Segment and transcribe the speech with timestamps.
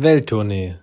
[0.00, 0.76] Welttournee,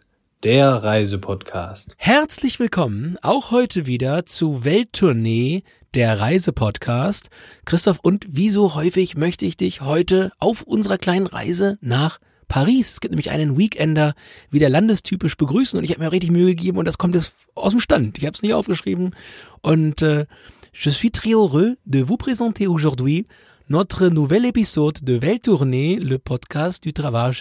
[0.44, 1.96] der Reisepodcast.
[1.98, 7.30] Herzlich willkommen auch heute wieder zu Welttournee, der Reisepodcast.
[7.64, 12.92] Christoph, und wie so häufig möchte ich dich heute auf unserer kleinen Reise nach Paris.
[12.92, 14.16] Es gibt nämlich einen Weekender
[14.52, 17.71] wieder landestypisch begrüßen und ich habe mir richtig Mühe gegeben und das kommt jetzt aus
[17.71, 18.18] dem Stand.
[18.18, 19.16] Ich habe es nicht aufgeschrieben
[19.62, 20.26] und äh,
[20.73, 23.26] je suis très heureux de vous présenter aujourd'hui
[23.68, 27.33] notre nouvel épisode de Welttournée, le podcast du travail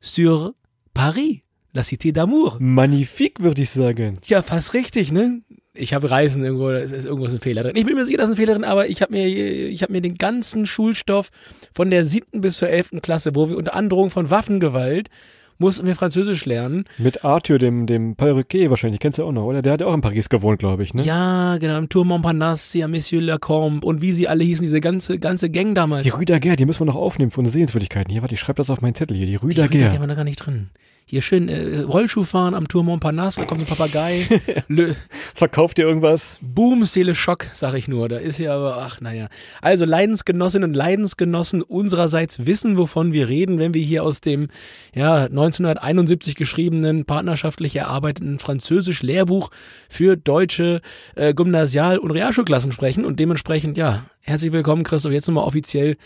[0.00, 0.54] sur
[0.94, 1.42] Paris,
[1.74, 2.58] la cité d'amour.
[2.60, 4.18] Magnifique, würde ich sagen.
[4.26, 5.40] Ja, fast richtig, ne?
[5.74, 7.76] Ich habe Reisen irgendwo, da ist irgendwas ein Fehler drin.
[7.76, 10.02] Ich bin mir sicher, dass ein Fehler drin, aber ich habe mir, ich habe mir
[10.02, 11.30] den ganzen Schulstoff
[11.74, 15.08] von der siebten bis zur elften Klasse, wo wir unter Androhung von Waffengewalt
[15.62, 16.84] mussten wir Französisch lernen.
[16.98, 19.62] Mit Arthur, dem, dem Perroquet wahrscheinlich, kennst du auch noch, oder?
[19.62, 21.02] Der hat ja auch in Paris gewohnt, glaube ich, ne?
[21.02, 25.18] Ja, genau, im Tour Montparnasse, ja, Monsieur Lacombe und wie sie alle hießen, diese ganze,
[25.18, 26.02] ganze Gang damals.
[26.02, 28.12] Die Rue Daguerre, die müssen wir noch aufnehmen für unsere Sehenswürdigkeiten.
[28.12, 29.84] Hier, warte, ich schreibe das auf meinen Zettel hier, die Rue Die Rue Daguerre.
[29.84, 30.70] Daguerre war da gar nicht drin.
[31.12, 34.26] Hier schön äh, Rollschuh fahren am Tour Montparnasse, da kommt ein Papagei.
[35.34, 36.38] Verkauft ihr irgendwas?
[36.40, 38.08] Boom, Seele Schock, sag ich nur.
[38.08, 39.28] Da ist ja aber, ach naja.
[39.60, 44.48] Also Leidensgenossinnen und Leidensgenossen unsererseits wissen, wovon wir reden, wenn wir hier aus dem
[44.94, 49.50] ja, 1971 geschriebenen, partnerschaftlich erarbeiteten Französisch-Lehrbuch
[49.90, 50.80] für deutsche
[51.14, 53.04] äh, Gymnasial- und Realschulklassen sprechen.
[53.04, 55.96] Und dementsprechend, ja, herzlich willkommen, Christoph, jetzt nochmal offiziell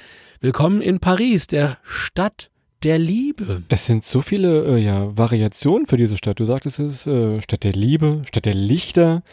[0.41, 2.51] willkommen in Paris, der Stadt
[2.87, 3.65] der Liebe.
[3.69, 6.39] Es sind so viele äh, ja, Variationen für diese Stadt.
[6.39, 9.25] Du sagtest es, äh, Stadt der Liebe, Stadt der Lichter.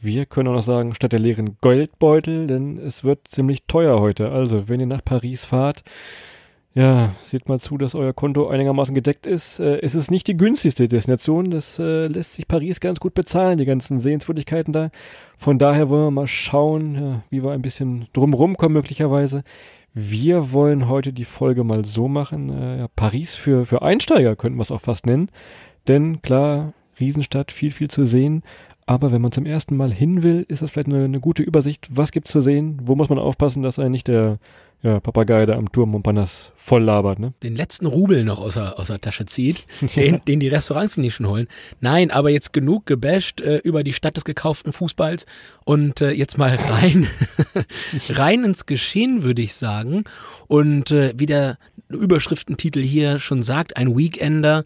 [0.00, 4.32] Wir können auch noch sagen, Stadt der leeren Goldbeutel, denn es wird ziemlich teuer heute.
[4.32, 5.82] Also, wenn ihr nach Paris fahrt,
[6.74, 9.60] ja, seht mal zu, dass euer Konto einigermaßen gedeckt ist.
[9.60, 11.50] Äh, es ist nicht die günstigste Destination.
[11.50, 14.90] Das äh, lässt sich Paris ganz gut bezahlen, die ganzen Sehenswürdigkeiten da.
[15.36, 19.44] Von daher wollen wir mal schauen, ja, wie wir ein bisschen drumrum kommen möglicherweise.
[19.94, 22.50] Wir wollen heute die Folge mal so machen.
[22.50, 25.30] Äh, ja, Paris für, für Einsteiger könnten wir es auch fast nennen.
[25.86, 28.42] Denn klar, Riesenstadt, viel, viel zu sehen.
[28.86, 31.88] Aber wenn man zum ersten Mal hin will, ist das vielleicht eine, eine gute Übersicht.
[31.90, 32.80] Was gibt's zu sehen?
[32.82, 34.38] Wo muss man aufpassen, dass er nicht der
[34.84, 37.32] ja, Papagei da am Turm Montparnasse voll labert, ne?
[37.42, 41.14] den letzten Rubel noch aus der, aus der Tasche zieht, den, den die Restaurants nicht
[41.14, 41.48] schon holen.
[41.80, 45.24] Nein, aber jetzt genug gebasht äh, über die Stadt des gekauften Fußballs
[45.64, 47.08] und äh, jetzt mal rein,
[48.10, 50.04] rein ins Geschehen, würde ich sagen.
[50.48, 51.56] Und äh, wie der
[51.88, 54.64] Überschriftentitel hier schon sagt, ein Weekender.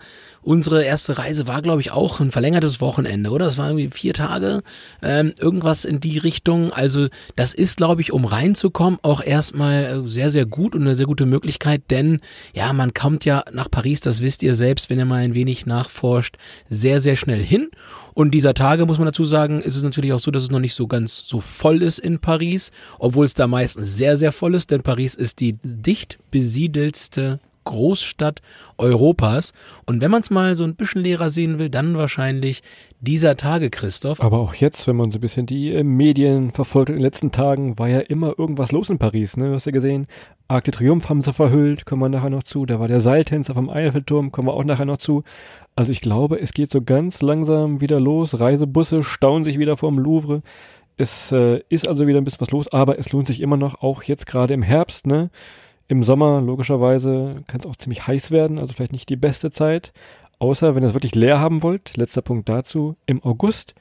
[0.49, 3.45] Unsere erste Reise war, glaube ich, auch ein verlängertes Wochenende, oder?
[3.45, 4.63] Das waren irgendwie vier Tage,
[5.03, 6.73] ähm, irgendwas in die Richtung.
[6.73, 10.95] Also das ist, glaube ich, um reinzukommen, auch erstmal äh, sehr, sehr gut und eine
[10.95, 12.21] sehr gute Möglichkeit, denn
[12.55, 15.67] ja, man kommt ja nach Paris, das wisst ihr selbst, wenn ihr mal ein wenig
[15.67, 16.39] nachforscht,
[16.71, 17.69] sehr, sehr schnell hin.
[18.15, 20.61] Und dieser Tage, muss man dazu sagen, ist es natürlich auch so, dass es noch
[20.61, 24.55] nicht so ganz so voll ist in Paris, obwohl es da meistens sehr, sehr voll
[24.55, 28.41] ist, denn Paris ist die dicht besiedelste Großstadt
[28.79, 29.53] Europas.
[29.87, 32.63] Und wenn man es mal so ein bisschen leerer sehen will, dann wahrscheinlich
[33.01, 34.23] dieser Tage, Christoph.
[34.23, 37.31] Aber auch jetzt, wenn man so ein bisschen die äh, Medien verfolgt in den letzten
[37.31, 39.49] Tagen, war ja immer irgendwas los in Paris, ne?
[39.49, 40.07] Du hast ja gesehen,
[40.49, 42.65] Arc de Triomphe haben sie verhüllt, kommen wir nachher noch zu.
[42.65, 45.23] Da war der Seiltänzer vom Eiffelturm, kommen wir auch nachher noch zu.
[45.77, 48.41] Also ich glaube, es geht so ganz langsam wieder los.
[48.41, 50.43] Reisebusse stauen sich wieder vom Louvre.
[50.97, 53.83] Es äh, ist also wieder ein bisschen was los, aber es lohnt sich immer noch,
[53.83, 55.31] auch jetzt gerade im Herbst, ne?
[55.89, 59.93] Im Sommer, logischerweise, kann es auch ziemlich heiß werden, also vielleicht nicht die beste Zeit.
[60.39, 63.75] Außer wenn ihr es wirklich leer haben wollt, letzter Punkt dazu, im August.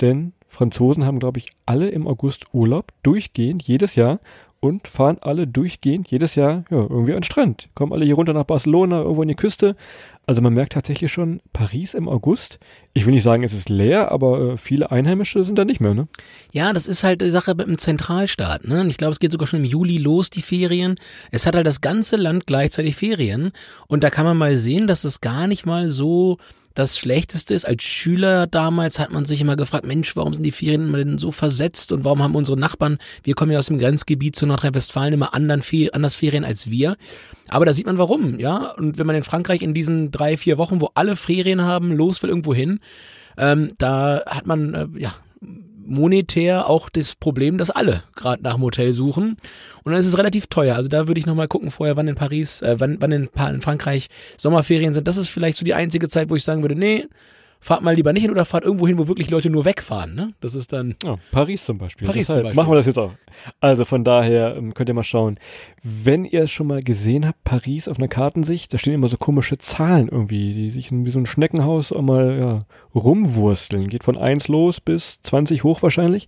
[0.00, 4.20] Denn Franzosen haben, glaube ich, alle im August Urlaub, durchgehend, jedes Jahr.
[4.64, 7.68] Und fahren alle durchgehend jedes Jahr ja, irgendwie an den Strand.
[7.74, 9.76] Kommen alle hier runter nach Barcelona, irgendwo in die Küste.
[10.24, 12.58] Also man merkt tatsächlich schon, Paris im August.
[12.94, 15.92] Ich will nicht sagen, es ist leer, aber äh, viele Einheimische sind da nicht mehr,
[15.92, 16.08] ne?
[16.50, 18.66] Ja, das ist halt die Sache mit dem Zentralstaat.
[18.66, 18.80] Ne?
[18.80, 20.94] Und ich glaube, es geht sogar schon im Juli los, die Ferien.
[21.30, 23.52] Es hat halt das ganze Land gleichzeitig Ferien.
[23.86, 26.38] Und da kann man mal sehen, dass es gar nicht mal so
[26.74, 27.64] das Schlechteste ist.
[27.64, 31.18] Als Schüler damals hat man sich immer gefragt, Mensch, warum sind die Ferien immer denn
[31.18, 35.14] so versetzt und warum haben unsere Nachbarn, wir kommen ja aus dem Grenzgebiet zu Nordrhein-Westfalen,
[35.14, 35.62] immer anderen
[35.92, 36.96] anders Ferien als wir.
[37.48, 38.72] Aber da sieht man warum, ja.
[38.76, 42.22] Und wenn man in Frankreich in diesen drei, vier Wochen, wo alle Ferien haben, los
[42.22, 42.80] will irgendwo hin,
[43.36, 45.14] ähm, da hat man, äh, ja,
[45.86, 49.36] monetär auch das Problem, dass alle gerade nach dem Hotel suchen.
[49.82, 50.76] Und dann ist es relativ teuer.
[50.76, 53.50] Also da würde ich nochmal gucken vorher, wann in Paris, äh, wann, wann in, Pa-
[53.50, 54.08] in Frankreich
[54.38, 55.06] Sommerferien sind.
[55.06, 57.06] Das ist vielleicht so die einzige Zeit, wo ich sagen würde, nee,
[57.64, 60.14] fahrt mal lieber nicht hin oder fahrt irgendwo hin, wo wirklich Leute nur wegfahren.
[60.14, 60.34] Ne?
[60.42, 60.96] Das ist dann.
[61.02, 62.06] Ja, Paris zum Beispiel.
[62.06, 62.56] Paris Deshalb zum Beispiel.
[62.62, 63.12] Machen wir das jetzt auch.
[63.60, 65.38] Also von daher ähm, könnt ihr mal schauen.
[65.82, 69.16] Wenn ihr es schon mal gesehen habt, Paris auf einer Kartensicht, da stehen immer so
[69.16, 72.58] komische Zahlen irgendwie, die sich in- wie so ein Schneckenhaus auch mal ja,
[72.94, 73.88] rumwursteln.
[73.88, 76.26] Geht von 1 los bis 20 hoch wahrscheinlich.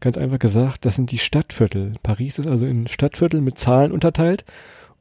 [0.00, 1.92] Ganz einfach gesagt, das sind die Stadtviertel.
[2.02, 4.44] Paris ist also in Stadtviertel mit Zahlen unterteilt.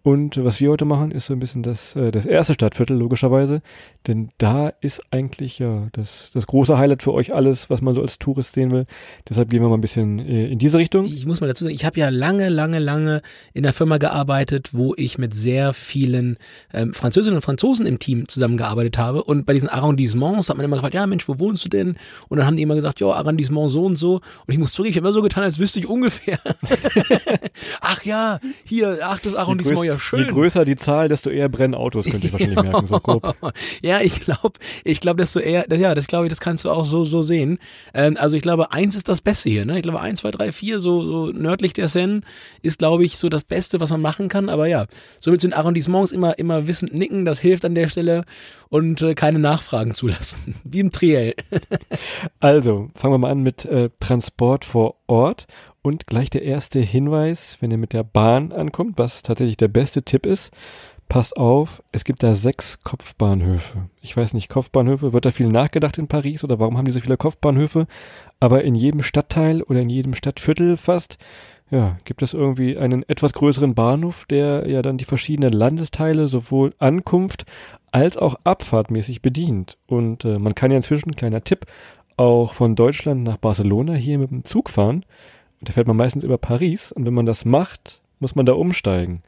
[0.02, 3.62] Und was wir heute machen, ist so ein bisschen das, äh, das erste Stadtviertel, logischerweise.
[4.08, 8.02] Denn da ist eigentlich ja das, das große Highlight für euch alles, was man so
[8.02, 8.86] als Tourist sehen will.
[9.28, 11.04] Deshalb gehen wir mal ein bisschen äh, in diese Richtung.
[11.04, 13.22] Ich muss mal dazu sagen, ich habe ja lange, lange, lange
[13.54, 16.38] in einer Firma gearbeitet, wo ich mit sehr vielen
[16.74, 19.24] ähm, Französinnen und Franzosen im Team zusammengearbeitet habe.
[19.24, 21.98] Und bei diesen Arrondissements hat man immer gefragt, ja Mensch, wo wohnst du denn?
[22.30, 24.16] Und dann haben die immer gesagt, ja, Arrondissement so und so.
[24.16, 26.40] Und ich muss zugeben, ich habe immer so getan, als wüsste ich ungefähr.
[27.82, 30.26] ach ja, hier, ach, das Arrondissement, ja schön.
[30.26, 33.36] Je größer die Zahl, desto eher brennen Autos, könnte ich wahrscheinlich merken, so grob.
[33.82, 34.54] ja, ich glaube,
[34.84, 37.60] ich glaube, desto eher, ja, das glaube ich, das kannst du auch so, so sehen.
[37.94, 39.78] Ähm, also ich glaube, eins ist das Beste hier, ne?
[39.78, 42.22] Ich glaube, eins, zwei, drei, vier, so, so nördlich der Seine
[42.62, 44.50] ist, glaube ich, so das Beste, was man machen kann.
[44.50, 44.86] Aber ja,
[45.20, 48.26] so mit den Arrondissements immer, immer wissend nicken, das hilft an der Stelle
[48.70, 50.56] und äh, keine Nachfragen zulassen.
[50.64, 51.34] Wie im Triell.
[52.40, 55.48] also, fangen wir mal an mit äh, Transport vor Ort.
[55.82, 60.04] Und gleich der erste Hinweis, wenn ihr mit der Bahn ankommt, was tatsächlich der beste
[60.04, 60.52] Tipp ist,
[61.08, 63.90] passt auf, es gibt da sechs Kopfbahnhöfe.
[64.02, 67.00] Ich weiß nicht, Kopfbahnhöfe, wird da viel nachgedacht in Paris oder warum haben die so
[67.00, 67.88] viele Kopfbahnhöfe?
[68.40, 71.18] Aber in jedem Stadtteil oder in jedem Stadtviertel fast,
[71.72, 76.74] ja, gibt es irgendwie einen etwas größeren Bahnhof, der ja dann die verschiedenen Landesteile sowohl
[76.78, 77.46] Ankunft
[77.92, 79.78] als auch abfahrtmäßig bedient.
[79.88, 81.66] Und äh, man kann ja inzwischen, kleiner Tipp,
[82.18, 85.06] auch von Deutschland nach Barcelona hier mit dem Zug fahren.
[85.62, 89.22] Da fährt man meistens über Paris und wenn man das macht, muss man da umsteigen.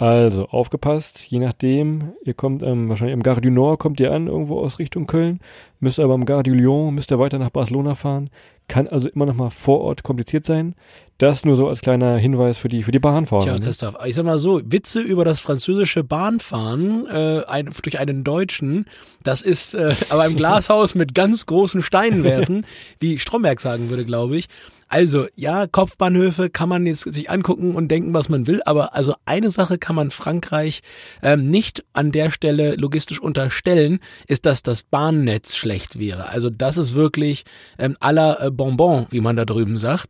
[0.00, 4.28] Also, aufgepasst, je nachdem, ihr kommt ähm, wahrscheinlich im Gare du Nord, kommt ihr an,
[4.28, 5.40] irgendwo aus Richtung Köln,
[5.78, 8.30] müsst aber am Gare du Lyon, müsst ihr weiter nach Barcelona fahren,
[8.66, 10.74] kann also immer noch mal vor Ort kompliziert sein.
[11.18, 13.42] Das nur so als kleiner Hinweis für die, für die Bahnfahrer.
[13.42, 13.64] Tja, ne?
[13.66, 18.86] Christoph, ich sag mal so, Witze über das französische Bahnfahren äh, ein, durch einen Deutschen,
[19.22, 22.64] das ist äh, aber im Glashaus mit ganz großen Steinen werfen,
[23.00, 24.46] wie Stromberg sagen würde, glaube ich.
[24.92, 29.14] Also, ja, Kopfbahnhöfe kann man jetzt sich angucken und denken, was man will, aber also
[29.24, 30.80] eine Sache kann man Frankreich
[31.22, 36.30] ähm, nicht an der Stelle logistisch unterstellen, ist, dass das Bahnnetz schlecht wäre.
[36.30, 37.44] Also das ist wirklich
[37.78, 40.08] ähm, aller äh, Bonbon, wie man da drüben sagt.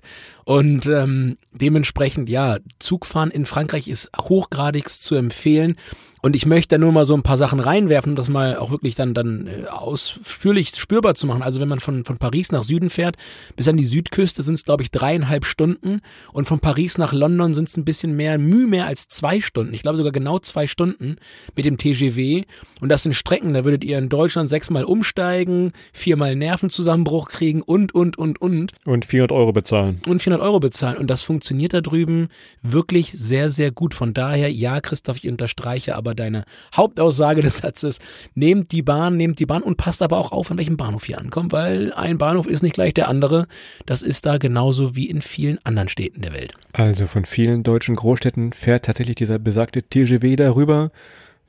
[0.51, 5.77] Und ähm, dementsprechend, ja, Zugfahren in Frankreich ist hochgradigst zu empfehlen.
[6.23, 8.71] Und ich möchte da nur mal so ein paar Sachen reinwerfen, um das mal auch
[8.71, 11.43] wirklich dann, dann äh, ausführlich spürbar zu machen.
[11.43, 13.17] Also wenn man von, von Paris nach Süden fährt,
[13.57, 16.03] bis an die Südküste sind es, glaube ich, dreieinhalb Stunden.
[16.33, 19.73] Und von Paris nach London sind es ein bisschen mehr, Mühe mehr als zwei Stunden.
[19.73, 21.17] Ich glaube sogar genau zwei Stunden
[21.57, 22.45] mit dem TGW.
[22.81, 27.95] Und das sind Strecken, da würdet ihr in Deutschland sechsmal umsteigen, viermal Nervenzusammenbruch kriegen und,
[27.95, 28.73] und, und, und.
[28.85, 30.03] Und 400 Euro bezahlen.
[30.07, 30.99] Und 400 Euro bezahlen.
[30.99, 32.29] Und das funktioniert da drüben
[32.63, 33.95] wirklich sehr, sehr gut.
[33.95, 36.45] Von daher, ja, Christoph, ich unterstreiche aber deine
[36.75, 37.99] Hauptaussage des Satzes.
[38.35, 41.19] Nehmt die Bahn, nehmt die Bahn und passt aber auch auf, an welchem Bahnhof ihr
[41.19, 43.47] ankommt, weil ein Bahnhof ist nicht gleich der andere.
[43.87, 46.53] Das ist da genauso wie in vielen anderen Städten der Welt.
[46.73, 50.91] Also von vielen deutschen Großstädten fährt tatsächlich dieser besagte TGW darüber.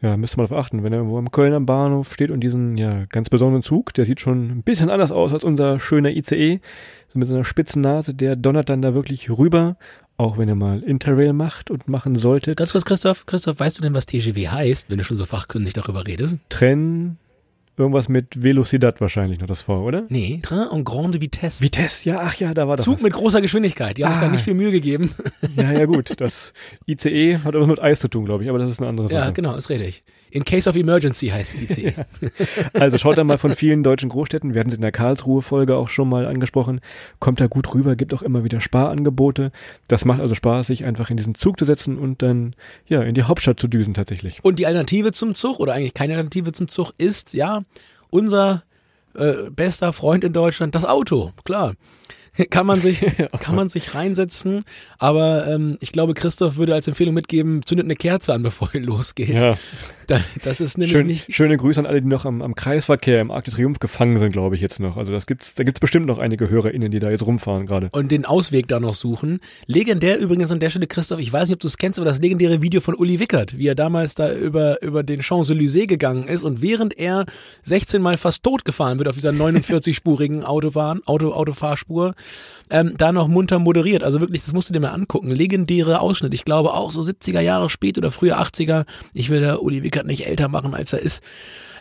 [0.01, 3.05] Ja, müsste man darauf achten, wenn er irgendwo am Kölner Bahnhof steht und diesen ja
[3.09, 6.59] ganz besonderen Zug, der sieht schon ein bisschen anders aus als unser schöner ICE,
[7.11, 9.75] so mit so einer spitzen Nase, der donnert dann da wirklich rüber,
[10.17, 12.55] auch wenn er mal Interrail macht und machen sollte.
[12.55, 15.73] Ganz kurz, Christoph, Christoph, weißt du denn, was TGW heißt, wenn du schon so fachkundig
[15.73, 16.37] darüber redest?
[16.49, 17.17] Trennen,
[17.77, 20.03] irgendwas mit Velocidad wahrscheinlich noch das vor, oder?
[20.09, 21.63] Nee, Train en grande vitesse.
[21.63, 22.85] Vitesse, ja, ach ja, da war das.
[22.85, 23.97] Zug mit großer Geschwindigkeit.
[23.97, 24.21] Die haben Ah.
[24.21, 25.11] da nicht viel Mühe gegeben.
[25.55, 26.13] Ja, ja, gut.
[26.21, 26.53] Das
[26.87, 29.19] ICE hat irgendwas mit Eis zu tun, glaube ich, aber das ist eine andere Sache.
[29.19, 30.03] ja, genau, ist richtig.
[30.31, 31.95] In case of emergency heißt IC.
[32.73, 35.89] Also schaut da mal von vielen deutschen Großstädten, wir hatten es in der Karlsruhe-Folge auch
[35.89, 36.79] schon mal angesprochen,
[37.19, 39.51] kommt da gut rüber, gibt auch immer wieder Sparangebote.
[39.87, 42.55] Das macht also Spaß, sich einfach in diesen Zug zu setzen und dann
[42.87, 44.39] ja in die Hauptstadt zu düsen tatsächlich.
[44.43, 47.61] Und die Alternative zum Zug, oder eigentlich keine Alternative zum Zug, ist, ja,
[48.09, 48.63] unser
[49.15, 51.73] äh, bester Freund in Deutschland, das Auto, klar.
[52.49, 53.01] Kann man sich,
[53.41, 54.63] kann man sich reinsetzen,
[54.97, 58.81] aber ähm, ich glaube, Christoph würde als Empfehlung mitgeben, zündet eine Kerze an, bevor ihr
[58.81, 59.29] losgeht.
[59.29, 59.57] Ja,
[60.41, 61.33] das ist nämlich schön, nicht.
[61.33, 64.31] schöne Grüße an alle, die noch am, am Kreisverkehr im Arc de Triomphe gefangen sind,
[64.31, 64.97] glaube ich jetzt noch.
[64.97, 67.89] Also das gibt's, da gibt's bestimmt noch einige HörerInnen, die da jetzt rumfahren gerade.
[67.91, 69.39] Und den Ausweg da noch suchen.
[69.65, 72.19] Legendär übrigens an der Stelle, Christoph, ich weiß nicht, ob du es kennst, aber das
[72.19, 76.43] legendäre Video von Uli Wickert, wie er damals da über, über den Champs-Élysées gegangen ist
[76.43, 77.25] und während er
[77.63, 82.13] 16 Mal fast tot gefahren wird auf dieser 49-spurigen Autobahn, Auto, Autofahrspur,
[82.69, 84.03] ähm, da noch munter moderiert.
[84.03, 85.29] Also wirklich, das musst du dir mal angucken.
[85.29, 86.33] Legendäre Ausschnitt.
[86.33, 88.85] Ich glaube auch so 70er Jahre spät oder früher 80er.
[89.13, 91.23] Ich will da Uli Wickert nicht älter machen, als er ist.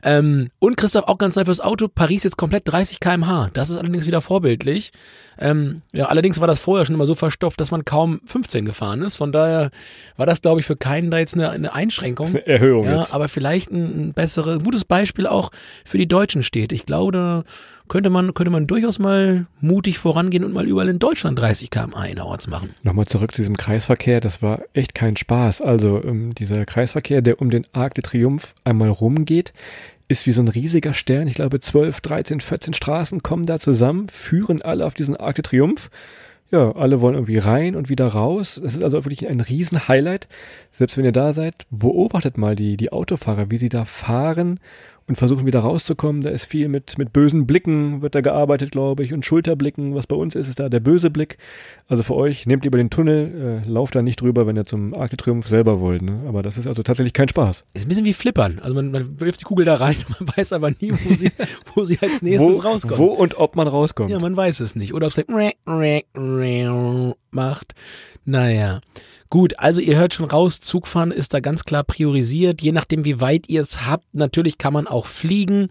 [0.02, 3.50] Ähm, und Christoph, auch ganz neu fürs Auto, Paris jetzt komplett 30 km/h.
[3.52, 4.92] Das ist allerdings wieder vorbildlich.
[5.38, 9.02] Ähm, ja, allerdings war das vorher schon immer so verstopft, dass man kaum 15 gefahren
[9.02, 9.16] ist.
[9.16, 9.70] Von daher
[10.16, 12.28] war das, glaube ich, für keinen da jetzt eine, eine Einschränkung.
[12.28, 13.14] Eine Erhöhung ja, jetzt.
[13.14, 15.50] aber vielleicht ein, ein besseres, gutes Beispiel auch
[15.84, 16.74] für die deutschen Städte.
[16.74, 17.44] Ich glaube, da
[17.90, 22.04] könnte man, könnte man durchaus mal mutig vorangehen und mal überall in Deutschland 30 km/h
[22.06, 22.70] innerorts machen.
[22.84, 25.60] Nochmal zurück zu diesem Kreisverkehr, das war echt kein Spaß.
[25.60, 29.52] Also ähm, dieser Kreisverkehr, der um den Arc de Triomphe einmal rumgeht,
[30.06, 31.26] ist wie so ein riesiger Stern.
[31.26, 35.42] Ich glaube, 12, 13, 14 Straßen kommen da zusammen, führen alle auf diesen Arc de
[35.42, 35.90] Triomphe.
[36.52, 38.60] Ja, alle wollen irgendwie rein und wieder raus.
[38.62, 40.28] Das ist also wirklich ein Riesen-Highlight.
[40.72, 44.58] Selbst wenn ihr da seid, beobachtet mal die, die Autofahrer, wie sie da fahren
[45.10, 46.22] und versuchen wieder rauszukommen.
[46.22, 49.96] Da ist viel mit, mit bösen Blicken, wird da gearbeitet, glaube ich, und Schulterblicken.
[49.96, 51.36] Was bei uns ist, ist da der böse Blick.
[51.88, 54.92] Also für euch, nehmt lieber den Tunnel, äh, lauft da nicht drüber, wenn ihr zum
[54.92, 56.02] Triomphe selber wollt.
[56.02, 56.20] Ne?
[56.28, 57.64] Aber das ist also tatsächlich kein Spaß.
[57.74, 58.60] Ist ein bisschen wie Flippern.
[58.62, 61.32] Also man, man wirft die Kugel da rein, man weiß aber nie, wo sie,
[61.74, 62.98] wo sie als nächstes wo, rauskommt.
[62.98, 64.10] Wo und ob man rauskommt.
[64.10, 64.94] Ja, man weiß es nicht.
[64.94, 65.24] Oder ob es
[67.32, 67.74] macht.
[68.24, 68.80] Naja.
[69.30, 73.20] Gut, also ihr hört schon raus, Zugfahren ist da ganz klar priorisiert, je nachdem wie
[73.20, 74.12] weit ihr es habt.
[74.12, 75.68] Natürlich kann man auch fliegen.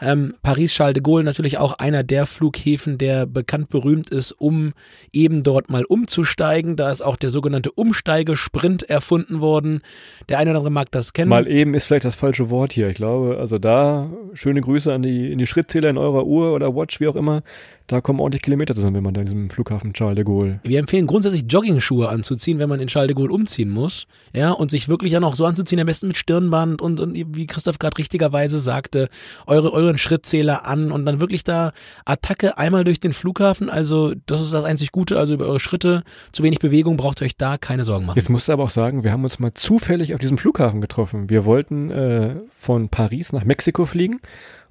[0.00, 4.72] Ähm, Paris-Charles de Gaulle natürlich auch einer der Flughäfen, der bekannt berühmt ist, um
[5.12, 6.76] eben dort mal umzusteigen.
[6.76, 9.80] Da ist auch der sogenannte Umsteigesprint erfunden worden.
[10.28, 11.28] Der eine oder andere mag das kennen.
[11.28, 12.88] Mal eben ist vielleicht das falsche Wort hier.
[12.88, 16.74] Ich glaube, also da schöne Grüße an die, in die Schrittzähler in eurer Uhr oder
[16.74, 17.42] Watch, wie auch immer.
[17.88, 20.60] Da kommen ordentlich Kilometer zusammen, wenn man da in diesem Flughafen Charles de Gaulle.
[20.62, 24.06] Wir empfehlen grundsätzlich Jogging-Schuhe anzuziehen, wenn man in Charles de Gaulle umziehen muss.
[24.34, 27.46] Ja, und sich wirklich ja noch so anzuziehen, am besten mit Stirnband und, und wie
[27.46, 29.08] Christoph gerade richtigerweise sagte,
[29.46, 31.72] eure, euren Schrittzähler an und dann wirklich da
[32.04, 33.70] Attacke einmal durch den Flughafen.
[33.70, 35.18] Also, das ist das einzig Gute.
[35.18, 38.18] Also über eure Schritte, zu wenig Bewegung, braucht ihr euch da keine Sorgen machen.
[38.18, 41.30] Jetzt musst du aber auch sagen, wir haben uns mal zufällig auf diesem Flughafen getroffen.
[41.30, 44.20] Wir wollten äh, von Paris nach Mexiko fliegen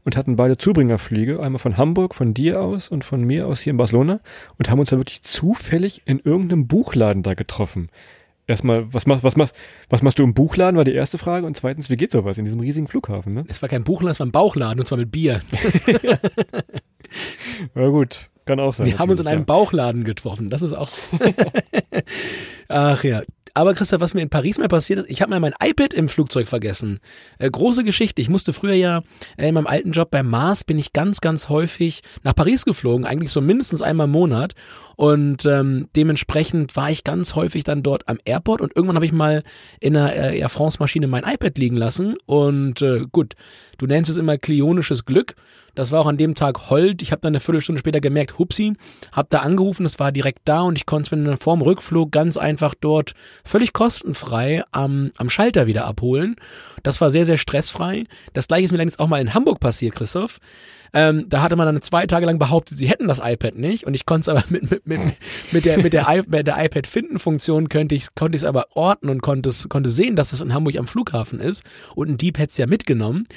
[0.07, 3.71] und hatten beide Zubringerflüge, einmal von Hamburg, von dir aus und von mir aus hier
[3.71, 4.21] in Barcelona
[4.57, 7.89] und haben uns da wirklich zufällig in irgendeinem Buchladen da getroffen.
[8.47, 9.55] Erstmal, was machst, was machst,
[9.89, 11.45] was machst du im Buchladen, war die erste Frage.
[11.45, 13.43] Und zweitens, wie geht sowas in diesem riesigen Flughafen, ne?
[13.47, 15.41] Es war kein Buchladen, es war ein Bauchladen und zwar mit Bier.
[17.75, 18.87] Na gut, kann auch sein.
[18.87, 19.45] Wir haben uns in einem ja.
[19.45, 20.49] Bauchladen getroffen.
[20.49, 20.89] Das ist auch.
[22.69, 23.21] Ach ja.
[23.57, 26.09] Aber Christoph, was mir in Paris mal passiert ist, ich habe mal mein iPad im
[26.09, 26.99] Flugzeug vergessen.
[27.39, 28.21] Äh, große Geschichte.
[28.21, 29.01] Ich musste früher ja
[29.35, 33.07] äh, in meinem alten Job beim Mars bin ich ganz, ganz häufig nach Paris geflogen,
[33.07, 34.53] eigentlich so mindestens einmal im Monat.
[34.95, 39.11] Und ähm, dementsprechend war ich ganz häufig dann dort am Airport und irgendwann habe ich
[39.11, 39.41] mal
[39.79, 42.15] in einer äh, Air France-Maschine mein iPad liegen lassen.
[42.27, 43.33] Und äh, gut,
[43.79, 45.33] du nennst es immer klionisches Glück.
[45.77, 47.03] Das war auch an dem Tag Hold.
[47.03, 48.73] Ich habe dann eine Viertelstunde später gemerkt, hupsi,
[49.11, 52.35] habe da angerufen, es war direkt da und ich konnte es mir vorm Rückflug ganz
[52.35, 53.13] einfach dort
[53.45, 56.35] völlig kostenfrei am, am Schalter wieder abholen.
[56.81, 58.05] Das war sehr, sehr stressfrei.
[58.33, 60.39] Das gleiche ist mir dann jetzt auch mal in Hamburg passiert, Christoph.
[60.93, 63.93] Ähm, da hatte man dann zwei Tage lang behauptet, sie hätten das iPad nicht und
[63.93, 64.99] ich konnte es aber mit, mit, mit,
[65.51, 69.51] mit der, mit der, mit der iPad-Finden-Funktion könnte ich konnte es aber orten und konnte,
[69.69, 72.65] konnte sehen, dass es in Hamburg am Flughafen ist und ein Dieb hätte es ja
[72.65, 73.27] mitgenommen.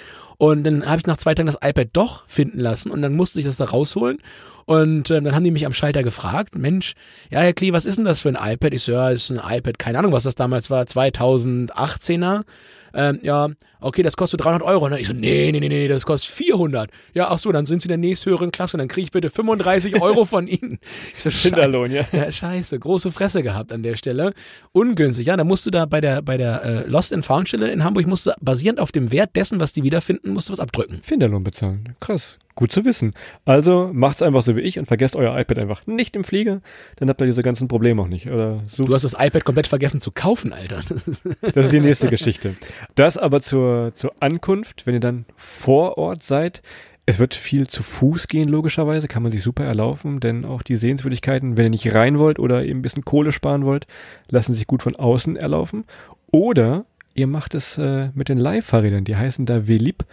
[0.41, 3.39] Und dann habe ich nach zwei Tagen das iPad doch finden lassen und dann musste
[3.41, 4.17] ich das da rausholen.
[4.65, 6.95] Und äh, dann haben die mich am Schalter gefragt, Mensch,
[7.31, 8.73] ja, Herr Klee, was ist denn das für ein iPad?
[8.73, 12.45] Ich so, ja, ist ein iPad, keine Ahnung, was das damals war, 2018er.
[12.93, 13.49] Ähm, ja,
[13.81, 14.87] okay, das kostet 300 Euro.
[14.87, 15.01] Und ne?
[15.01, 16.91] ich so, nee, nee, nee, nee, das kostet 400.
[17.15, 19.31] Ja, ach so, dann sind Sie in der nächsthöheren Klasse und dann kriege ich bitte
[19.31, 20.79] 35 Euro von Ihnen.
[21.17, 21.87] Ich so, scheiße.
[21.89, 22.05] ja.
[22.13, 22.33] ja.
[22.33, 24.33] Scheiße, große Fresse gehabt an der Stelle.
[24.73, 27.71] Ungünstig, ja, da musst du da bei der, bei der äh, Lost and Found Stelle
[27.71, 30.61] in Hamburg, musst du basierend auf dem Wert dessen, was die wiederfinden, musst du was
[30.61, 31.01] abdrücken.
[31.03, 31.95] Finderlohn bezahlen.
[32.01, 32.39] Krass.
[32.55, 33.13] Gut zu wissen.
[33.45, 36.61] Also macht's einfach so wie ich und vergesst euer iPad einfach nicht im Flieger,
[36.97, 38.27] dann habt ihr diese ganzen Probleme auch nicht.
[38.27, 40.83] Oder du hast das iPad komplett vergessen zu kaufen, Alter.
[40.89, 42.55] das ist die nächste Geschichte.
[42.97, 46.63] Das aber zur, zur Ankunft, wenn ihr dann vor Ort seid.
[47.07, 50.77] Es wird viel zu Fuß gehen, logischerweise, kann man sich super erlaufen, denn auch die
[50.77, 53.87] Sehenswürdigkeiten, wenn ihr nicht rein wollt oder eben ein bisschen Kohle sparen wollt,
[54.31, 55.85] lassen sich gut von außen erlaufen.
[56.31, 60.05] Oder ihr macht es äh, mit den Leihfahrrädern, die heißen da Velib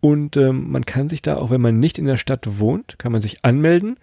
[0.00, 3.12] und ähm, man kann sich da, auch wenn man nicht in der Stadt wohnt, kann
[3.12, 3.98] man sich anmelden.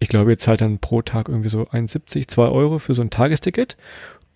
[0.00, 3.10] Ich glaube, ihr zahlt dann pro Tag irgendwie so 1,70, 2 Euro für so ein
[3.10, 3.76] Tagesticket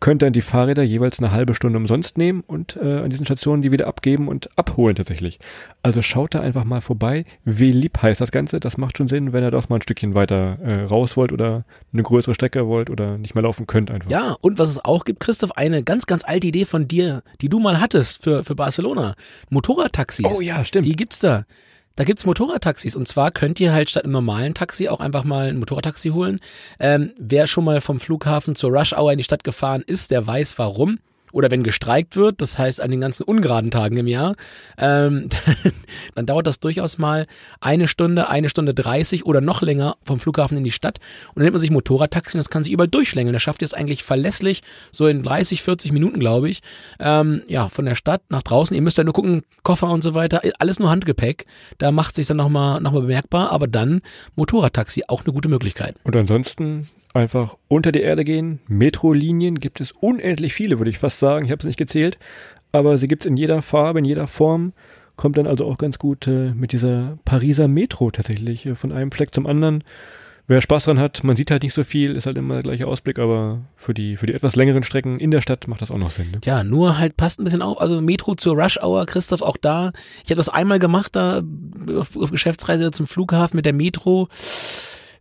[0.01, 3.63] könnt dann die Fahrräder jeweils eine halbe Stunde umsonst nehmen und äh, an diesen Stationen
[3.63, 5.41] die wieder abgeben und abholen tatsächlich.
[5.83, 7.25] Also schaut da einfach mal vorbei.
[7.45, 8.61] Velib heißt das Ganze.
[8.61, 11.65] Das macht schon Sinn, wenn ihr doch mal ein Stückchen weiter äh, raus wollt oder
[11.93, 14.11] eine größere Strecke wollt oder nicht mehr laufen könnt einfach.
[14.11, 17.49] Ja, und was es auch gibt, Christoph, eine ganz, ganz alte Idee von dir, die
[17.49, 19.15] du mal hattest für, für Barcelona.
[19.51, 20.27] Motorradtaxis.
[20.27, 20.87] Oh ja, stimmt.
[20.87, 21.45] Die gibt's da.
[21.99, 25.49] Da gibt's Motorradtaxis und zwar könnt ihr halt statt einem normalen Taxi auch einfach mal
[25.49, 26.39] ein Motorradtaxi holen.
[26.79, 30.25] Ähm, wer schon mal vom Flughafen zur Rush Hour in die Stadt gefahren ist, der
[30.25, 31.01] weiß warum
[31.39, 34.35] oder wenn gestreikt wird, das heißt an den ganzen ungeraden Tagen im Jahr,
[34.77, 35.29] ähm,
[36.17, 37.27] dann dauert das durchaus mal
[37.61, 41.45] eine Stunde, eine Stunde 30 oder noch länger vom Flughafen in die Stadt und dann
[41.45, 43.33] nimmt man sich Motorradtaxi und das kann sich überall durchschlängeln.
[43.33, 46.61] Das schafft ihr es eigentlich verlässlich, so in 30, 40 Minuten, glaube ich,
[46.99, 48.75] ähm, ja, von der Stadt nach draußen.
[48.75, 51.47] Ihr müsst ja nur gucken, Koffer und so weiter, alles nur Handgepäck.
[51.79, 54.01] Da macht sich dann nochmal noch mal bemerkbar, aber dann
[54.35, 55.95] Motorradtaxi auch eine gute Möglichkeit.
[56.03, 58.61] Und ansonsten einfach unter die Erde gehen.
[58.69, 61.45] Metrolinien gibt es unendlich viele, würde ich fast sagen.
[61.45, 62.19] Ich habe es nicht gezählt,
[62.73, 64.73] aber sie gibt es in jeder Farbe, in jeder Form.
[65.17, 69.11] Kommt dann also auch ganz gut äh, mit dieser Pariser Metro tatsächlich äh, von einem
[69.11, 69.83] Fleck zum anderen.
[70.51, 72.87] Wer Spaß dran hat, man sieht halt nicht so viel, ist halt immer der gleiche
[72.87, 75.99] Ausblick, aber für die, für die etwas längeren Strecken in der Stadt macht das auch
[75.99, 76.31] noch Sinn.
[76.31, 76.41] Ne?
[76.43, 77.79] Ja, nur halt passt ein bisschen auf.
[77.79, 79.93] Also Metro zur Rush Hour, Christoph, auch da.
[80.25, 81.43] Ich habe das einmal gemacht, da
[81.95, 84.29] auf, auf Geschäftsreise zum Flughafen mit der Metro.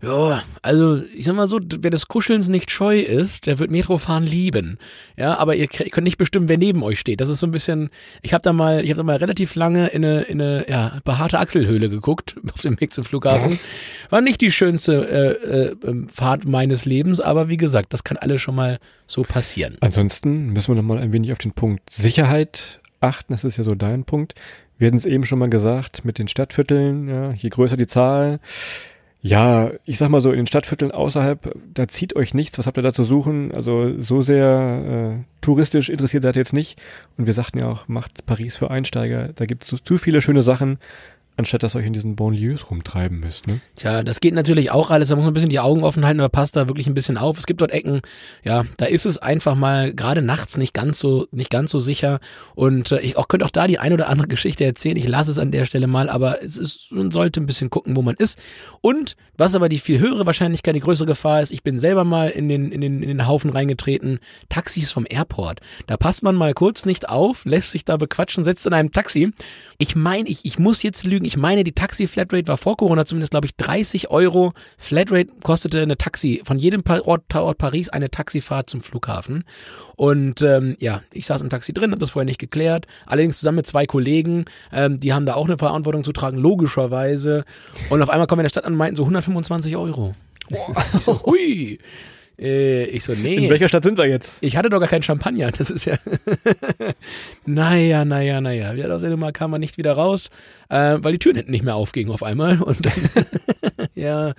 [0.02, 4.26] Ja, also ich sag mal so, wer des Kuschelns nicht scheu ist, der wird Metrofahren
[4.26, 4.78] lieben.
[5.16, 7.20] Ja, aber ihr könnt nicht bestimmen, wer neben euch steht.
[7.20, 7.90] Das ist so ein bisschen.
[8.22, 11.00] Ich habe da mal, ich habe da mal relativ lange in eine, in eine ja,
[11.04, 13.60] behaarte Achselhöhle geguckt auf dem Weg zum Flughafen.
[14.10, 18.42] War nicht die schönste äh, äh, Fahrt meines Lebens, aber wie gesagt, das kann alles
[18.42, 18.78] schon mal
[19.08, 19.78] so passieren.
[19.80, 23.34] Ansonsten müssen wir noch mal ein wenig auf den Punkt Sicherheit achten.
[23.34, 24.36] Das ist ja so dein Punkt.
[24.78, 27.08] Wir hatten es eben schon mal gesagt mit den Stadtvierteln.
[27.08, 28.40] Ja, je größer die Zahl
[29.28, 32.58] ja, ich sag mal so, in den Stadtvierteln außerhalb, da zieht euch nichts.
[32.58, 33.52] Was habt ihr da zu suchen?
[33.52, 36.80] Also so sehr äh, touristisch interessiert seid ihr jetzt nicht.
[37.18, 39.34] Und wir sagten ja auch, macht Paris für Einsteiger.
[39.36, 40.80] Da gibt es zu viele schöne Sachen
[41.38, 43.48] anstatt dass ihr euch in diesen Bonlieus rumtreiben müsst.
[43.48, 43.60] Ne?
[43.76, 45.10] Tja, das geht natürlich auch alles.
[45.10, 47.18] Da muss man ein bisschen die Augen offen halten, aber passt da wirklich ein bisschen
[47.18, 47.38] auf.
[47.38, 48.02] Es gibt dort Ecken,
[48.44, 52.20] ja, da ist es einfach mal gerade nachts nicht ganz so nicht ganz so sicher.
[52.56, 54.98] Und äh, ich auch, könnte auch da die ein oder andere Geschichte erzählen.
[54.98, 57.96] Ich lasse es an der Stelle mal, aber es ist, man sollte ein bisschen gucken,
[57.96, 58.40] wo man ist.
[58.82, 62.30] Und was aber die viel höhere Wahrscheinlichkeit, die größere Gefahr ist, ich bin selber mal
[62.30, 65.60] in den, in den, in den Haufen reingetreten, Taxis vom Airport.
[65.86, 69.32] Da passt man mal kurz nicht auf, lässt sich da bequatschen, setzt in einem Taxi.
[69.78, 73.32] Ich meine, ich, ich muss jetzt lügen, ich meine, die Taxi-Flatrate war vor Corona zumindest,
[73.32, 74.54] glaube ich, 30 Euro.
[74.78, 79.44] Flatrate kostete eine Taxi, von jedem Ort, Ort Paris eine Taxifahrt zum Flughafen.
[79.98, 82.88] Und ähm, ja, ich saß im Taxi drin, habe das vorher nicht geklärt.
[83.06, 87.44] Allerdings zusammen mit zwei Kollegen, ähm, die haben da auch eine Verantwortung zu tragen, logischerweise.
[87.90, 90.16] Und auf einmal kommen wir in der Stadt an und meinten so 125 Euro.
[90.48, 91.78] Ich so, hui.
[92.40, 93.36] Äh, ich so, nee.
[93.36, 94.38] In welcher Stadt sind wir jetzt?
[94.42, 95.52] Ich hatte doch gar keinen Champagner.
[95.52, 95.96] Das ist ja.
[97.46, 98.76] naja, naja, naja.
[98.76, 100.30] Wie aus Mal kam man nicht wieder raus,
[100.70, 102.62] äh, weil die Türen hinten nicht mehr aufgingen auf einmal.
[102.62, 102.94] Und dann,
[103.96, 104.34] ja.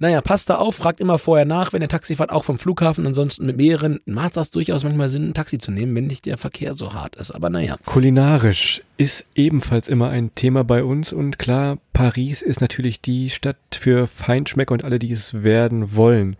[0.00, 3.46] Naja, passt da auf, fragt immer vorher nach, wenn der Taxifahrt auch vom Flughafen, ansonsten
[3.46, 6.74] mit mehreren, macht das durchaus manchmal Sinn, ein Taxi zu nehmen, wenn nicht der Verkehr
[6.74, 7.30] so hart ist.
[7.30, 7.76] Aber naja.
[7.86, 13.56] Kulinarisch ist ebenfalls immer ein Thema bei uns und klar, Paris ist natürlich die Stadt
[13.72, 16.36] für Feinschmecker und alle, die es werden wollen.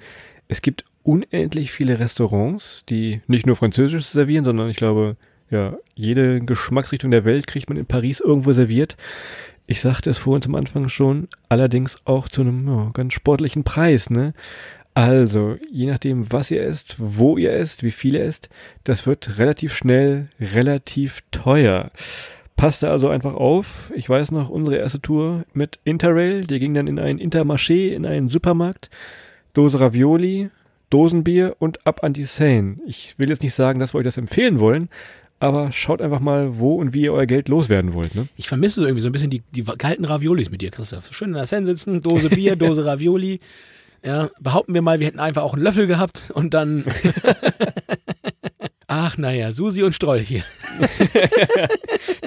[0.49, 5.17] Es gibt unendlich viele Restaurants, die nicht nur Französisch servieren, sondern ich glaube,
[5.51, 8.97] ja, jede Geschmacksrichtung der Welt kriegt man in Paris irgendwo serviert.
[9.67, 14.11] Ich sagte es vorhin zum Anfang schon, allerdings auch zu einem ja, ganz sportlichen Preis,
[14.11, 14.35] ne?
[14.95, 18.49] Also, je nachdem, was ihr esst, wo ihr esst, wie viel ihr esst,
[18.85, 21.91] das wird relativ schnell relativ teuer.
[22.57, 23.93] Passt da also einfach auf.
[23.97, 28.07] Ich weiß noch, unsere erste Tour mit Interrail, die ging dann in ein Intermarché, in
[28.07, 28.89] einen Supermarkt.
[29.55, 30.51] Dose Ravioli,
[30.91, 32.77] Dosenbier und ab an die Seine.
[32.87, 34.89] Ich will jetzt nicht sagen, dass wir euch das empfehlen wollen,
[35.41, 38.15] aber schaut einfach mal, wo und wie ihr euer Geld loswerden wollt.
[38.15, 38.29] Ne?
[38.37, 41.13] Ich vermisse irgendwie so ein bisschen die, die kalten Raviolis mit dir, Christoph.
[41.13, 43.41] Schön in der Seine sitzen, Dose Bier, Dose Ravioli.
[44.05, 46.85] Ja, behaupten wir mal, wir hätten einfach auch einen Löffel gehabt und dann.
[48.87, 50.45] Ach, naja, Susi und Strolch hier.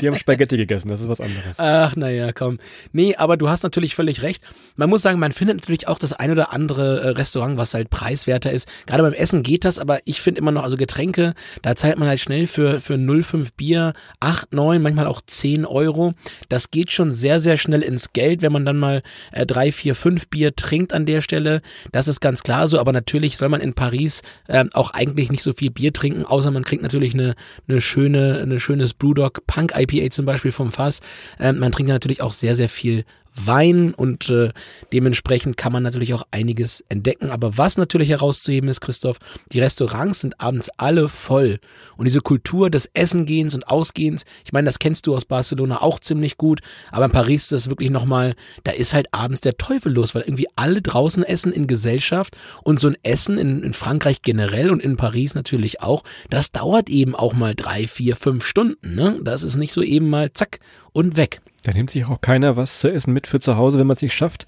[0.02, 1.58] Die haben Spaghetti gegessen, das ist was anderes.
[1.58, 2.60] Ach, naja, komm.
[2.94, 4.44] Nee, aber du hast natürlich völlig recht.
[4.76, 7.90] Man muss sagen, man findet natürlich auch das ein oder andere äh, Restaurant, was halt
[7.90, 8.68] preiswerter ist.
[8.86, 12.08] Gerade beim Essen geht das, aber ich finde immer noch, also Getränke, da zahlt man
[12.08, 16.14] halt schnell für, für 0,5 Bier 8, 9, manchmal auch 10 Euro.
[16.50, 19.96] Das geht schon sehr, sehr schnell ins Geld, wenn man dann mal äh, 3, 4,
[19.96, 21.62] 5 Bier trinkt an der Stelle.
[21.92, 25.44] Das ist ganz klar so, aber natürlich soll man in Paris äh, auch eigentlich nicht
[25.44, 27.36] so viel Bier trinken, außer man kriegt natürlich eine,
[27.68, 31.02] eine schöne, eine schönes Brewdog Punk IPA zum Beispiel vom Fass.
[31.40, 33.06] Ähm, man trinkt natürlich auch sehr, sehr viel
[33.46, 34.52] Wein und äh,
[34.92, 37.30] dementsprechend kann man natürlich auch einiges entdecken.
[37.30, 39.18] Aber was natürlich herauszuheben ist, Christoph,
[39.52, 41.60] die Restaurants sind abends alle voll.
[41.98, 46.00] Und diese Kultur des Essengehens und Ausgehens, ich meine, das kennst du aus Barcelona auch
[46.00, 49.94] ziemlich gut, aber in Paris ist das wirklich nochmal, da ist halt abends der Teufel
[49.94, 54.22] los, weil irgendwie alle draußen essen in Gesellschaft und so ein Essen in, in Frankreich
[54.22, 58.96] generell und in Paris natürlich auch, das dauert eben auch mal drei, vier, fünf Stunden.
[58.96, 59.20] Ne?
[59.24, 60.60] Das ist nicht so eben mal zack
[60.94, 61.42] und weg.
[61.68, 64.02] Da nimmt sich auch keiner was zu essen mit für zu Hause, wenn man es
[64.02, 64.46] nicht schafft.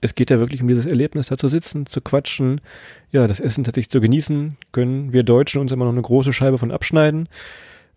[0.00, 2.62] es geht ja wirklich um dieses Erlebnis, da zu sitzen, zu quatschen,
[3.10, 6.56] ja, das Essen tatsächlich zu genießen, können wir Deutschen uns immer noch eine große Scheibe
[6.56, 7.28] von abschneiden.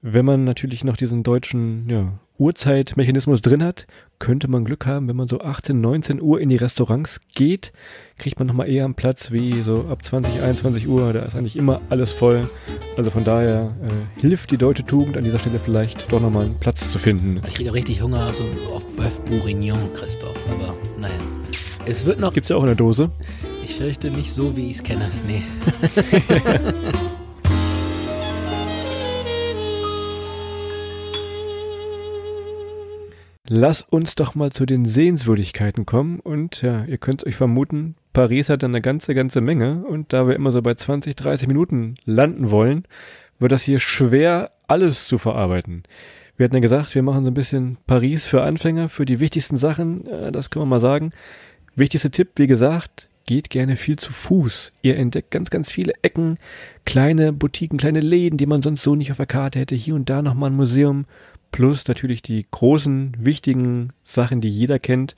[0.01, 3.87] Wenn man natürlich noch diesen deutschen ja, Uhrzeitmechanismus drin hat,
[4.19, 7.71] könnte man Glück haben, wenn man so 18, 19 Uhr in die Restaurants geht,
[8.17, 11.55] kriegt man nochmal eher einen Platz wie so ab 20, 21 Uhr, da ist eigentlich
[11.55, 12.49] immer alles voll.
[12.97, 16.59] Also von daher äh, hilft die deutsche Tugend an dieser Stelle vielleicht doch nochmal einen
[16.59, 17.41] Platz zu finden.
[17.47, 21.15] Ich kriege richtig Hunger so auf Bœuf Bourguignon, Christoph, aber naja.
[21.85, 22.33] Es wird noch.
[22.33, 23.11] Gibt's ja auch in der Dose.
[23.63, 25.09] Ich fürchte nicht so, wie ich es kenne.
[25.27, 25.43] Nee.
[33.47, 36.19] Lass uns doch mal zu den Sehenswürdigkeiten kommen.
[36.19, 39.83] Und ja, ihr könnt euch vermuten, Paris hat eine ganze, ganze Menge.
[39.85, 42.83] Und da wir immer so bei 20, 30 Minuten landen wollen,
[43.37, 45.83] wird das hier schwer, alles zu verarbeiten.
[46.37, 49.57] Wir hatten ja gesagt, wir machen so ein bisschen Paris für Anfänger, für die wichtigsten
[49.57, 50.05] Sachen.
[50.31, 51.11] Das können wir mal sagen.
[51.75, 54.71] Wichtigster Tipp, wie gesagt, geht gerne viel zu Fuß.
[54.81, 56.37] Ihr entdeckt ganz, ganz viele Ecken,
[56.85, 59.75] kleine Boutiquen, kleine Läden, die man sonst so nicht auf der Karte hätte.
[59.75, 61.05] Hier und da nochmal ein Museum.
[61.55, 65.15] Plus natürlich die großen, wichtigen Sachen, die jeder kennt.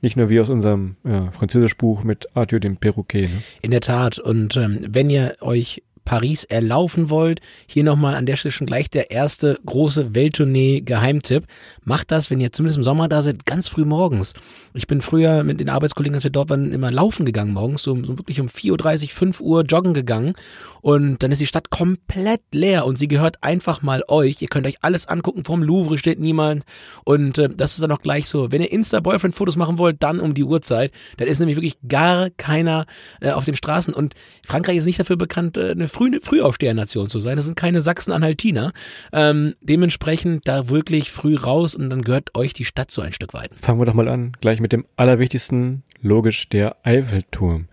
[0.00, 3.22] Nicht nur wie aus unserem ja, Französischbuch mit Arthur dem Perroquet.
[3.22, 3.42] Ne?
[3.60, 4.20] In der Tat.
[4.20, 8.90] Und ähm, wenn ihr euch Paris erlaufen wollt, hier nochmal an der Stelle schon gleich
[8.90, 11.46] der erste große Welttournee-Geheimtipp.
[11.84, 14.34] Macht das, wenn ihr zumindest im Sommer da seid, ganz früh morgens.
[14.74, 17.94] Ich bin früher mit den Arbeitskollegen, als wir dort waren, immer laufen gegangen morgens, so,
[17.96, 20.34] so wirklich um 4.30 Uhr, 5 Uhr joggen gegangen
[20.82, 24.40] und dann ist die Stadt komplett leer und sie gehört einfach mal euch.
[24.40, 26.64] Ihr könnt euch alles angucken, vom Louvre steht niemand
[27.04, 28.50] und äh, das ist dann auch gleich so.
[28.50, 30.92] Wenn ihr Insta-Boyfriend-Fotos machen wollt, dann um die Uhrzeit.
[31.18, 32.86] Dann ist nämlich wirklich gar keiner
[33.20, 37.18] äh, auf den Straßen und Frankreich ist nicht dafür bekannt, äh, eine Früh Frühaufstehernation zu
[37.18, 37.36] sein.
[37.36, 38.72] Das sind keine Sachsen-Anhaltiner.
[39.12, 43.34] Ähm, dementsprechend da wirklich früh raus und dann gehört euch die Stadt so ein Stück
[43.34, 43.50] weit.
[43.60, 47.66] Fangen wir doch mal an, gleich mit dem allerwichtigsten, logisch der Eiffelturm.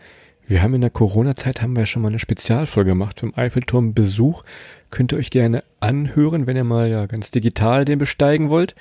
[0.50, 4.44] Wir haben in der Corona-Zeit haben wir schon mal eine Spezialfolge gemacht vom Eiffelturm-Besuch.
[4.90, 8.74] Könnt ihr euch gerne anhören, wenn ihr mal ja ganz digital den besteigen wollt.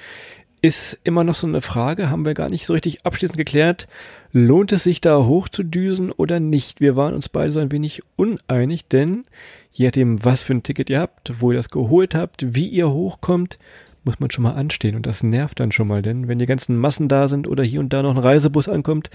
[0.63, 3.87] Ist immer noch so eine Frage, haben wir gar nicht so richtig abschließend geklärt.
[4.33, 6.81] Lohnt es sich da hochzudüsen oder nicht?
[6.81, 9.27] Wir waren uns beide so ein wenig uneinig, denn
[9.73, 12.91] je nachdem, was für ein Ticket ihr habt, wo ihr das geholt habt, wie ihr
[12.91, 13.59] hochkommt,
[14.05, 16.77] muss man schon mal anstehen und das nervt dann schon mal, denn wenn die ganzen
[16.77, 19.11] Massen da sind oder hier und da noch ein Reisebus ankommt,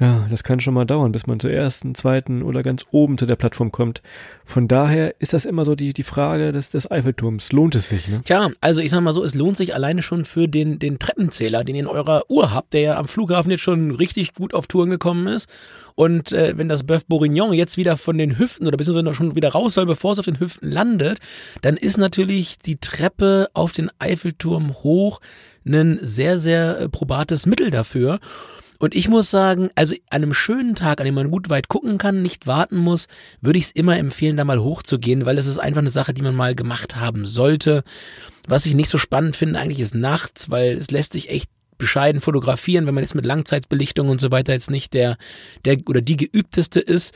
[0.00, 3.26] ja, das kann schon mal dauern, bis man zur ersten, zweiten oder ganz oben zu
[3.26, 4.02] der Plattform kommt.
[4.44, 7.52] Von daher ist das immer so die, die Frage des, des Eiffelturms.
[7.52, 8.20] Lohnt es sich, ne?
[8.24, 11.62] Tja, also ich sag mal so, es lohnt sich alleine schon für den, den Treppenzähler,
[11.62, 14.66] den ihr in eurer Uhr habt, der ja am Flughafen jetzt schon richtig gut auf
[14.66, 15.48] Touren gekommen ist.
[15.94, 19.50] Und äh, wenn das Bœuf Bourguignon jetzt wieder von den Hüften oder beziehungsweise schon wieder
[19.50, 21.18] raus soll, bevor es auf den Hüften landet,
[21.62, 25.20] dann ist natürlich die Treppe auf den Eiffelturm hoch
[25.66, 28.18] ein sehr, sehr äh, probates Mittel dafür.
[28.78, 31.98] Und ich muss sagen, also an einem schönen Tag, an dem man gut weit gucken
[31.98, 33.06] kann, nicht warten muss,
[33.40, 36.22] würde ich es immer empfehlen, da mal hochzugehen, weil es ist einfach eine Sache, die
[36.22, 37.84] man mal gemacht haben sollte.
[38.46, 42.20] Was ich nicht so spannend finde eigentlich ist nachts, weil es lässt sich echt bescheiden
[42.20, 45.16] fotografieren, wenn man jetzt mit Langzeitbelichtung und so weiter jetzt nicht der,
[45.64, 47.14] der oder die geübteste ist.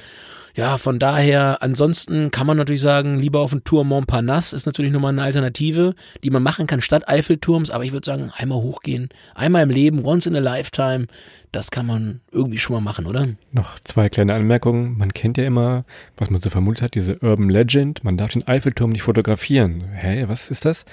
[0.58, 4.90] Ja, von daher, ansonsten kann man natürlich sagen, lieber auf den Tour Montparnasse ist natürlich
[4.90, 5.94] nochmal eine Alternative,
[6.24, 10.04] die man machen kann statt Eiffelturms, aber ich würde sagen, einmal hochgehen, einmal im Leben,
[10.04, 11.06] once in a lifetime,
[11.52, 13.28] das kann man irgendwie schon mal machen, oder?
[13.52, 14.98] Noch zwei kleine Anmerkungen.
[14.98, 15.84] Man kennt ja immer,
[16.16, 19.84] was man so vermutet hat, diese Urban Legend, man darf den Eiffelturm nicht fotografieren.
[19.94, 20.84] Hä, was ist das?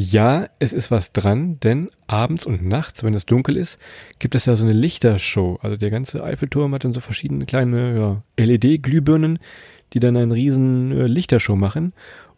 [0.00, 3.80] Ja, es ist was dran, denn abends und nachts, wenn es dunkel ist,
[4.20, 5.58] gibt es ja so eine Lichtershow.
[5.60, 9.40] Also der ganze Eiffelturm hat dann so verschiedene kleine ja, LED-Glühbirnen,
[9.92, 11.94] die dann einen riesen äh, Lichtershow machen.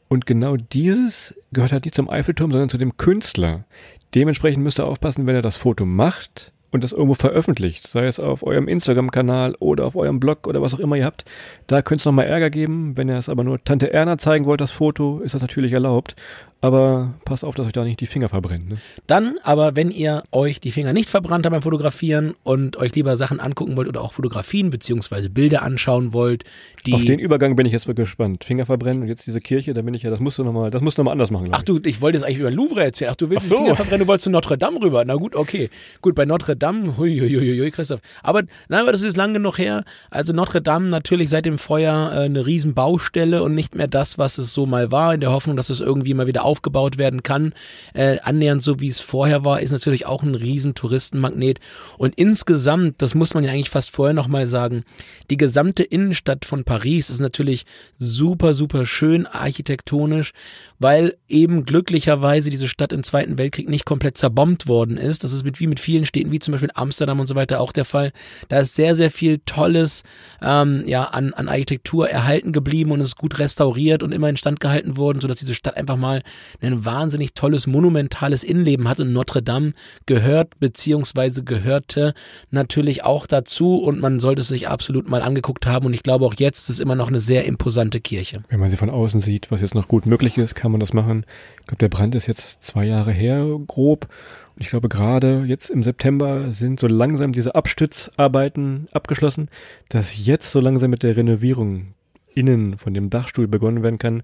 [0.09, 3.67] Und genau dieses gehört halt nicht zum Eiffelturm, sondern zu dem Künstler.
[4.15, 8.21] Dementsprechend müsst ihr aufpassen, wenn er das Foto macht, und das irgendwo veröffentlicht, sei es
[8.21, 11.25] auf eurem Instagram-Kanal oder auf eurem Blog oder was auch immer ihr habt,
[11.67, 12.97] da könnte es nochmal Ärger geben.
[12.97, 16.15] Wenn ihr es aber nur Tante Erna zeigen wollt, das Foto, ist das natürlich erlaubt.
[16.63, 18.69] Aber passt auf, dass euch da nicht die Finger verbrennen.
[18.69, 18.77] Ne?
[19.07, 23.17] Dann aber, wenn ihr euch die Finger nicht verbrannt habt beim Fotografieren und euch lieber
[23.17, 26.45] Sachen angucken wollt oder auch Fotografien beziehungsweise Bilder anschauen wollt,
[26.85, 26.93] die.
[26.93, 28.45] Auf den Übergang bin ich jetzt gespannt.
[28.45, 30.83] Finger verbrennen und jetzt diese Kirche, da bin ich ja, das musst du nochmal, das
[30.83, 31.49] musst du nochmal anders machen.
[31.53, 33.11] Ach du, ich wollte jetzt eigentlich über Louvre erzählen.
[33.13, 33.57] Ach, du willst Ach so.
[33.57, 35.03] Finger verbrennen, du wolltest zu Notre Dame rüber.
[35.07, 35.71] Na gut, okay.
[36.03, 38.01] Gut, bei Notre Dame, hui, hui, hui, hui Christoph.
[38.23, 39.85] Aber, nein, aber das ist lang genug her.
[40.11, 44.19] Also Notre Dame natürlich seit dem Feuer äh, eine riesen Baustelle und nicht mehr das,
[44.19, 47.23] was es so mal war, in der Hoffnung, dass es irgendwie mal wieder aufgebaut werden
[47.23, 47.55] kann,
[47.95, 51.61] äh, annähernd so wie es vorher war, ist natürlich auch ein riesen Touristenmagnet.
[51.97, 54.83] Und insgesamt, das muss man ja eigentlich fast vorher nochmal sagen,
[55.31, 57.67] die gesamte Innenstadt von Paris ist natürlich
[57.99, 60.33] super, super schön architektonisch,
[60.81, 65.23] weil eben glücklicherweise diese Stadt im Zweiten Weltkrieg nicht komplett zerbombt worden ist.
[65.23, 67.73] Das ist mit, wie mit vielen Städten, wie zum Beispiel Amsterdam und so weiter auch
[67.73, 68.13] der Fall.
[68.49, 70.03] Da ist sehr, sehr viel Tolles
[70.43, 74.97] ähm, ja, an, an Architektur erhalten geblieben und ist gut restauriert und immer instand gehalten
[74.97, 76.23] worden, sodass diese Stadt einfach mal
[76.61, 79.01] ein wahnsinnig tolles, monumentales Innenleben hat.
[79.01, 79.73] Und Notre Dame
[80.07, 82.15] gehört beziehungsweise gehörte
[82.51, 85.87] natürlich auch dazu und man sollte es sich absolut mal angeguckt haben.
[85.87, 88.43] Und ich glaube auch jetzt ist es immer noch eine sehr imposante Kirche.
[88.49, 90.93] Wenn man sie von außen sieht, was jetzt noch gut möglich ist, kann man das
[90.93, 91.25] machen.
[91.61, 94.09] Ich glaube, der Brand ist jetzt zwei Jahre her, grob.
[94.57, 99.49] Und ich glaube, gerade jetzt im September sind so langsam diese Abstützarbeiten abgeschlossen,
[99.89, 101.95] dass jetzt so langsam mit der Renovierung
[102.35, 104.23] innen von dem Dachstuhl begonnen werden kann.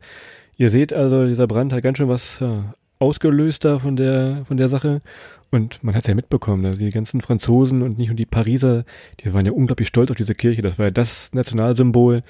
[0.59, 2.63] Ihr seht also, dieser Brand hat ganz schön was äh,
[2.99, 5.03] ausgelöst da von der, von der Sache.
[5.51, 8.85] Und man hat es ja mitbekommen, also die ganzen Franzosen und nicht nur die Pariser,
[9.21, 10.61] die waren ja unglaublich stolz auf diese Kirche.
[10.61, 12.23] Das war ja das Nationalsymbol,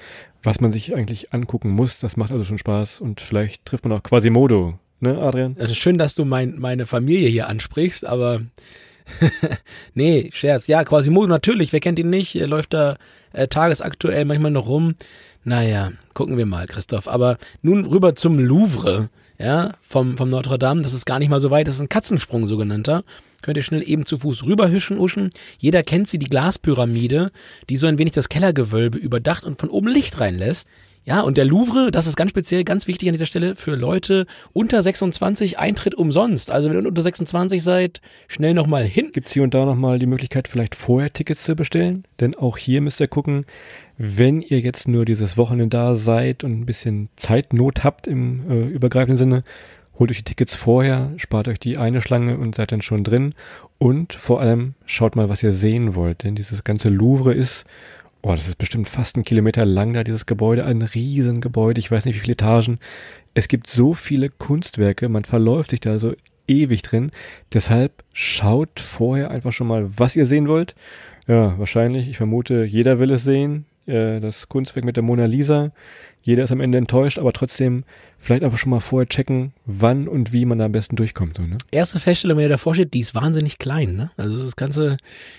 [0.43, 1.99] was man sich eigentlich angucken muss.
[1.99, 5.55] Das macht also schon Spaß und vielleicht trifft man auch Quasimodo, ne, Adrian?
[5.59, 8.41] Also schön, dass du mein, meine Familie hier ansprichst, aber
[9.93, 10.67] nee, Scherz.
[10.67, 12.35] Ja, Quasimodo natürlich, wer kennt ihn nicht?
[12.35, 12.97] Er läuft da
[13.37, 14.95] äh, tagesaktuell manchmal noch rum.
[15.43, 17.07] Naja, gucken wir mal, Christoph.
[17.07, 20.81] Aber nun rüber zum Louvre ja, vom, vom Notre Dame.
[20.81, 23.03] Das ist gar nicht mal so weit, das ist ein Katzensprung sogenannter.
[23.41, 25.29] Könnt ihr schnell eben zu Fuß rüberhüschen, uschen.
[25.59, 27.31] Jeder kennt sie, die Glaspyramide,
[27.69, 30.67] die so ein wenig das Kellergewölbe überdacht und von oben Licht reinlässt.
[31.07, 34.25] Ja, und der Louvre, das ist ganz speziell, ganz wichtig an dieser Stelle für Leute
[34.51, 36.51] unter 26 Eintritt umsonst.
[36.51, 39.11] Also wenn ihr unter 26 seid, schnell nochmal hin.
[39.13, 42.03] Gibt es hier und da nochmal die Möglichkeit, vielleicht vorher Tickets zu bestellen?
[42.19, 43.45] Denn auch hier müsst ihr gucken,
[43.97, 48.67] wenn ihr jetzt nur dieses Wochenende da seid und ein bisschen Zeitnot habt im äh,
[48.67, 49.43] übergreifenden Sinne,
[49.97, 53.33] holt euch die Tickets vorher, spart euch die eine Schlange und seid dann schon drin.
[53.77, 56.25] Und vor allem schaut mal, was ihr sehen wollt.
[56.25, 57.65] Denn dieses ganze Louvre ist
[58.29, 62.03] Oh, das ist bestimmt fast ein Kilometer lang da, dieses Gebäude, ein Riesengebäude, ich weiß
[62.03, 62.77] nicht wie viele Etagen.
[63.33, 66.13] Es gibt so viele Kunstwerke, man verläuft sich da so
[66.45, 67.11] ewig drin.
[67.53, 70.75] Deshalb schaut vorher einfach schon mal, was ihr sehen wollt.
[71.25, 73.65] Ja, wahrscheinlich, ich vermute, jeder will es sehen.
[73.85, 75.71] Äh, das Kunstwerk mit der Mona Lisa.
[76.21, 77.85] Jeder ist am Ende enttäuscht, aber trotzdem
[78.19, 81.37] vielleicht einfach schon mal vorher checken, wann und wie man da am besten durchkommt.
[81.37, 81.57] So, ne?
[81.71, 83.95] Erste Feststellung, wenn ihr davor steht, die ist wahnsinnig klein.
[83.95, 84.11] Ne?
[84.17, 84.97] Also das Ganze,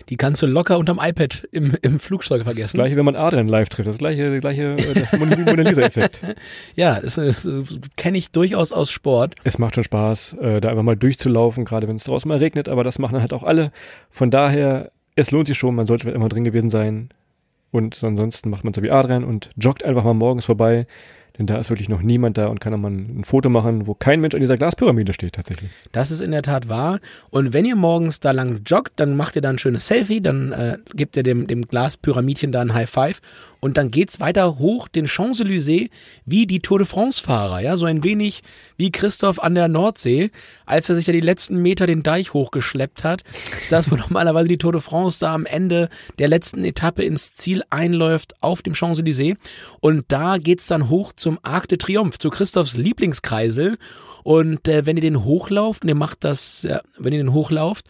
[0.09, 2.67] die kannst du locker unterm iPad im, im Flugzeug vergessen.
[2.67, 3.89] Das gleiche, wenn man Adrian live trifft.
[3.89, 6.23] Das gleiche, das gleiche, äh, das Mona Lisa-Effekt.
[6.77, 9.35] ja, das, das, das kenne ich durchaus aus Sport.
[9.45, 12.69] Es macht schon Spaß, äh, da einfach mal durchzulaufen, gerade wenn es draußen mal regnet,
[12.69, 13.73] aber das machen halt auch alle.
[14.11, 17.11] Von daher, es lohnt sich schon, man sollte immer drin gewesen sein.
[17.71, 20.87] Und ansonsten macht man so wie Adrian und joggt einfach mal morgens vorbei.
[21.39, 23.95] Denn da ist wirklich noch niemand da und kann auch mal ein Foto machen, wo
[23.95, 25.71] kein Mensch an dieser Glaspyramide steht tatsächlich.
[25.93, 26.99] Das ist in der Tat wahr.
[27.31, 30.53] Und wenn ihr morgens da lang joggt, dann macht ihr da ein schönes Selfie, dann
[30.53, 33.21] äh, gebt ihr dem, dem Glaspyramidchen da ein High Five
[33.61, 35.91] und dann geht's weiter hoch den Champs-Élysées
[36.25, 38.43] wie die Tour de France-Fahrer, ja, so ein wenig
[38.77, 40.31] wie Christoph an der Nordsee,
[40.67, 43.23] als er sich ja die letzten Meter den Deich hochgeschleppt hat.
[43.61, 47.35] Ist das, wo normalerweise die Tour de France da am Ende der letzten Etappe ins
[47.35, 49.37] Ziel einläuft auf dem Champs-Élysées.
[49.81, 53.79] Und da geht's dann hoch zum Arc de Triomphe, zu Christophs Lieblingskreisel.
[54.23, 57.87] Und äh, wenn ihr den hochlauft, und ihr macht das, ja, wenn ihr den hochlauft,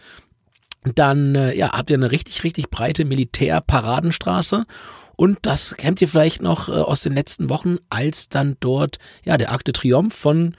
[0.95, 4.65] dann äh, ja, habt ihr eine richtig, richtig breite Militärparadenstraße
[5.19, 9.37] und das kennt ihr vielleicht noch äh, aus den letzten Wochen, als dann dort ja
[9.37, 10.55] der Akte Triumph von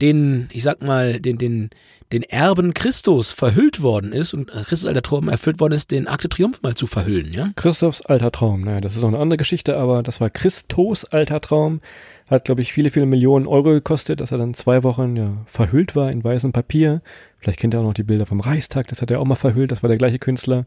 [0.00, 1.70] den, ich sag mal, den, den,
[2.12, 6.28] den Erben Christus verhüllt worden ist und Christus alter Traum erfüllt worden ist, den Akte
[6.28, 7.50] Triumph mal zu verhüllen, ja?
[7.56, 11.40] Christophs alter Traum, naja, das ist auch eine andere Geschichte, aber das war Christos alter
[11.40, 11.80] Traum.
[12.28, 15.96] Hat, glaube ich, viele, viele Millionen Euro gekostet, dass er dann zwei Wochen ja, verhüllt
[15.96, 17.02] war in weißem Papier.
[17.40, 19.72] Vielleicht kennt ihr auch noch die Bilder vom Reichstag, das hat er auch mal verhüllt,
[19.72, 20.64] das war der gleiche Künstler.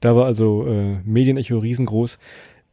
[0.00, 2.18] Da war also äh, Medienecho riesengroß.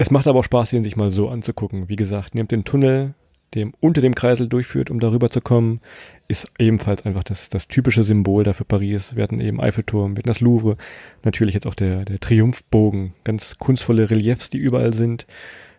[0.02, 1.88] Es macht aber auch Spaß, ihn sich mal so anzugucken.
[1.88, 3.14] Wie gesagt, nehmt den Tunnel,
[3.54, 5.80] dem unter dem Kreisel durchführt, um darüber zu kommen,
[6.28, 9.16] ist ebenfalls einfach das, das typische Symbol da für Paris.
[9.16, 10.76] Wir hatten eben Eiffelturm, wir hatten das Louvre,
[11.22, 15.28] natürlich jetzt auch der, der Triumphbogen, ganz kunstvolle Reliefs, die überall sind.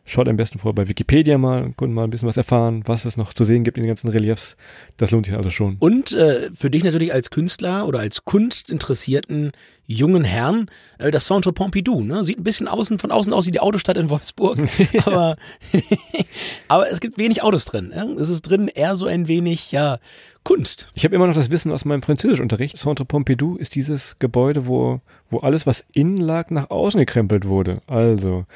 [0.04, 3.04] Schaut am besten vor bei Wikipedia mal und könnt mal ein bisschen was erfahren, was
[3.04, 4.56] es noch zu sehen gibt in den ganzen Reliefs.
[4.96, 5.76] Das lohnt sich also schon.
[5.78, 9.52] Und äh, für dich natürlich als Künstler oder als kunstinteressierten
[9.86, 12.24] jungen Herrn, äh, das Centre Pompidou, ne?
[12.24, 14.58] Sieht ein bisschen außen, von außen aus wie die Autostadt in Wolfsburg.
[15.04, 15.36] aber,
[16.68, 17.92] aber es gibt wenig Autos drin.
[17.94, 18.04] Ja?
[18.18, 19.98] Es ist drin eher so ein wenig, ja,
[20.44, 20.90] Kunst.
[20.94, 22.76] Ich habe immer noch das Wissen aus meinem Französischunterricht.
[22.76, 27.80] Centre Pompidou ist dieses Gebäude, wo, wo alles, was innen lag, nach außen gekrempelt wurde.
[27.86, 28.46] Also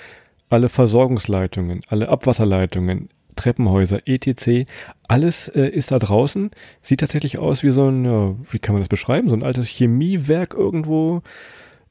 [0.48, 4.68] alle Versorgungsleitungen, alle Abwasserleitungen, Treppenhäuser, etc.
[5.08, 6.50] Alles äh, ist da draußen.
[6.82, 9.28] Sieht tatsächlich aus wie so ein, ja, wie kann man das beschreiben?
[9.28, 11.22] So ein altes Chemiewerk irgendwo,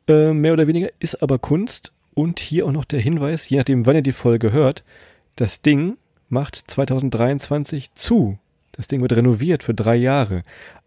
[0.08, 1.92] äh, mehr oder weniger, ist aber Kunst.
[2.14, 4.84] Und hier auch noch der Hinweis, je nachdem, wann ihr die Folge hört,
[5.36, 5.98] das Ding
[6.30, 8.38] macht 2023 zu.
[8.72, 10.44] Das Ding wird renoviert für drei Jahre.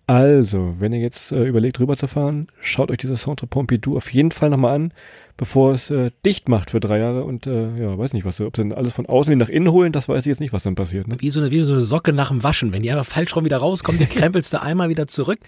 [0.09, 4.49] Also, wenn ihr jetzt äh, überlegt, rüberzufahren, schaut euch dieses Centre Pompidou auf jeden Fall
[4.49, 4.93] nochmal an,
[5.37, 8.57] bevor es äh, dicht macht für drei Jahre und äh, ja, weiß nicht, was, ob
[8.57, 10.63] sie dann alles von außen wieder nach innen holen, das weiß ich jetzt nicht, was
[10.63, 11.09] dann passiert.
[11.09, 11.17] Ne?
[11.19, 12.73] Wie, so eine, wie so eine Socke nach dem Waschen.
[12.73, 15.41] Wenn die einfach falsch rum wieder rauskommt, die krempelst du einmal wieder zurück.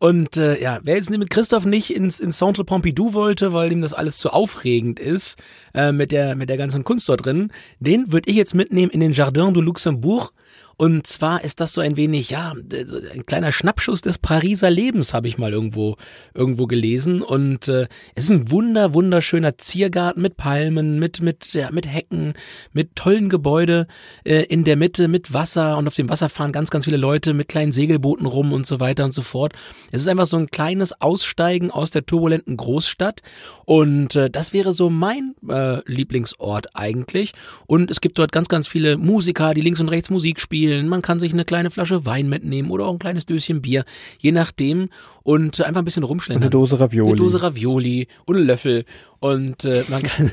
[0.00, 3.82] Und äh, ja, wer jetzt mit Christoph nicht ins, ins Centre Pompidou wollte, weil ihm
[3.82, 5.40] das alles zu aufregend ist,
[5.74, 8.98] äh, mit, der, mit der ganzen Kunst dort drin, den würde ich jetzt mitnehmen in
[8.98, 10.32] den Jardin du Luxembourg.
[10.76, 15.28] Und zwar ist das so ein wenig, ja, ein kleiner Schnappschuss des Pariser Lebens, habe
[15.28, 15.96] ich mal irgendwo,
[16.34, 17.22] irgendwo gelesen.
[17.22, 22.34] Und äh, es ist ein wunder, wunderschöner Ziergarten mit Palmen, mit, mit, ja, mit Hecken,
[22.72, 23.86] mit tollen Gebäude
[24.24, 25.76] äh, in der Mitte, mit Wasser.
[25.76, 28.80] Und auf dem Wasser fahren ganz, ganz viele Leute mit kleinen Segelbooten rum und so
[28.80, 29.52] weiter und so fort.
[29.90, 33.20] Es ist einfach so ein kleines Aussteigen aus der turbulenten Großstadt.
[33.64, 37.32] Und äh, das wäre so mein äh, Lieblingsort eigentlich.
[37.66, 40.88] Und es gibt dort ganz, ganz viele Musiker, die links und rechts Musik spielen spielen,
[40.88, 43.84] man kann sich eine kleine Flasche Wein mitnehmen oder auch ein kleines Döschen Bier,
[44.18, 44.90] je nachdem.
[45.24, 46.44] Und einfach ein bisschen rumschlendern.
[46.44, 47.10] Eine Dose Ravioli.
[47.10, 48.84] Eine Dose Ravioli und einen Löffel.
[49.20, 50.32] Und äh, man kann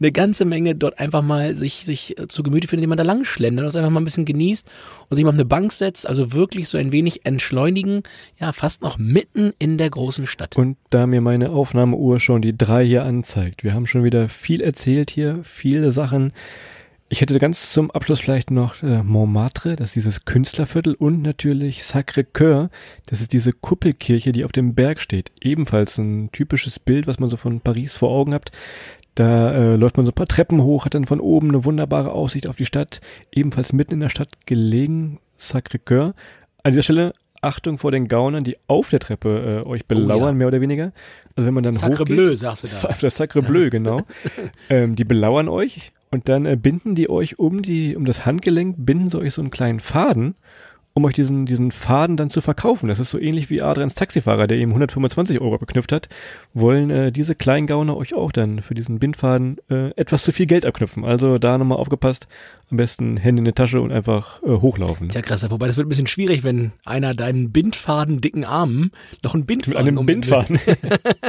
[0.00, 3.24] eine ganze Menge dort einfach mal sich, sich zu Gemüte führen, indem man da lang
[3.24, 4.66] schlendert, das einfach mal ein bisschen genießt
[5.08, 8.02] und sich mal auf eine Bank setzt, also wirklich so ein wenig entschleunigen,
[8.38, 10.56] ja, fast noch mitten in der großen Stadt.
[10.56, 14.62] Und da mir meine Aufnahmeuhr schon die drei hier anzeigt, wir haben schon wieder viel
[14.62, 16.32] erzählt hier, viele Sachen,
[17.12, 21.82] ich hätte ganz zum Abschluss vielleicht noch äh, Montmartre, das ist dieses Künstlerviertel und natürlich
[21.82, 22.70] Sacré-Cœur,
[23.06, 25.32] das ist diese Kuppelkirche, die auf dem Berg steht.
[25.42, 28.52] Ebenfalls ein typisches Bild, was man so von Paris vor Augen hat.
[29.16, 32.12] Da äh, läuft man so ein paar Treppen hoch, hat dann von oben eine wunderbare
[32.12, 33.00] Aussicht auf die Stadt,
[33.32, 36.14] ebenfalls mitten in der Stadt gelegen, Sacré-Cœur.
[36.62, 40.26] An dieser Stelle Achtung vor den Gaunern, die auf der Treppe äh, euch belauern, oh
[40.26, 40.32] ja.
[40.32, 40.92] mehr oder weniger.
[41.34, 42.94] Also wenn man dann Sacre hochgeht, Bleu, sagst du da.
[43.00, 43.48] Das Sacre ja.
[43.48, 44.02] Bleu, genau.
[44.68, 48.76] ähm, die belauern euch und dann äh, binden die euch um die, um das Handgelenk,
[48.78, 50.34] binden sie euch so einen kleinen Faden
[50.92, 52.88] um euch diesen, diesen Faden dann zu verkaufen.
[52.88, 56.08] Das ist so ähnlich wie Adrians Taxifahrer, der ihm 125 Euro abgeknüpft hat,
[56.52, 60.66] wollen äh, diese Kleingauner euch auch dann für diesen Bindfaden äh, etwas zu viel Geld
[60.66, 61.04] abknüpfen.
[61.04, 62.26] Also da nochmal aufgepasst,
[62.70, 65.10] am besten Hände in die Tasche und einfach äh, hochlaufen.
[65.10, 69.34] Ja, krass, wobei das wird ein bisschen schwierig, wenn einer deinen Bindfaden dicken Armen noch
[69.34, 70.60] einen Bindfaden Mit einem Bindfaden.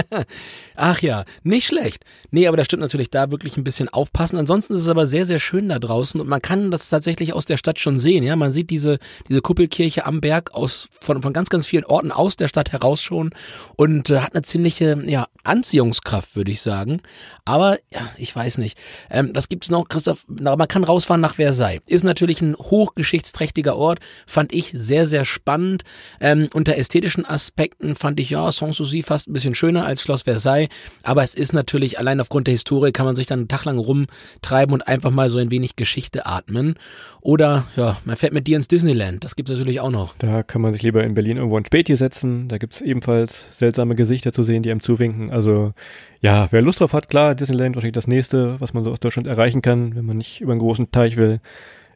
[0.75, 2.05] Ach ja, nicht schlecht.
[2.29, 4.37] Nee, aber da stimmt natürlich da wirklich ein bisschen aufpassen.
[4.37, 7.45] Ansonsten ist es aber sehr, sehr schön da draußen und man kann das tatsächlich aus
[7.45, 8.23] der Stadt schon sehen.
[8.23, 12.11] Ja, man sieht diese, diese Kuppelkirche am Berg aus, von, von ganz, ganz vielen Orten
[12.11, 13.31] aus der Stadt heraus schon
[13.75, 17.01] und äh, hat eine ziemliche, ja, Anziehungskraft, würde ich sagen.
[17.45, 18.77] Aber, ja, ich weiß nicht.
[19.09, 20.25] Ähm, was gibt's noch, Christoph?
[20.27, 21.81] Man kann rausfahren nach Versailles.
[21.87, 23.99] Ist natürlich ein hochgeschichtsträchtiger Ort.
[24.25, 25.83] Fand ich sehr, sehr spannend.
[26.19, 30.69] Ähm, unter ästhetischen Aspekten fand ich, ja, Sanssouci fast ein bisschen schöner als Schloss Versailles.
[31.03, 33.77] Aber es ist natürlich, allein aufgrund der Historie kann man sich dann einen Tag lang
[33.77, 36.75] rumtreiben und einfach mal so ein wenig Geschichte atmen.
[37.21, 39.23] Oder, ja, man fährt mit dir ins Disneyland.
[39.23, 40.15] Das gibt's natürlich auch noch.
[40.17, 42.47] Da kann man sich lieber in Berlin irgendwo ein Späti setzen.
[42.47, 45.29] Da gibt's ebenfalls seltsame Gesichter zu sehen, die einem zuwinken.
[45.29, 45.73] Also,
[46.21, 49.27] ja, wer Lust drauf hat, klar, Disneyland wahrscheinlich das nächste, was man so aus Deutschland
[49.27, 51.41] erreichen kann, wenn man nicht über einen großen Teich will.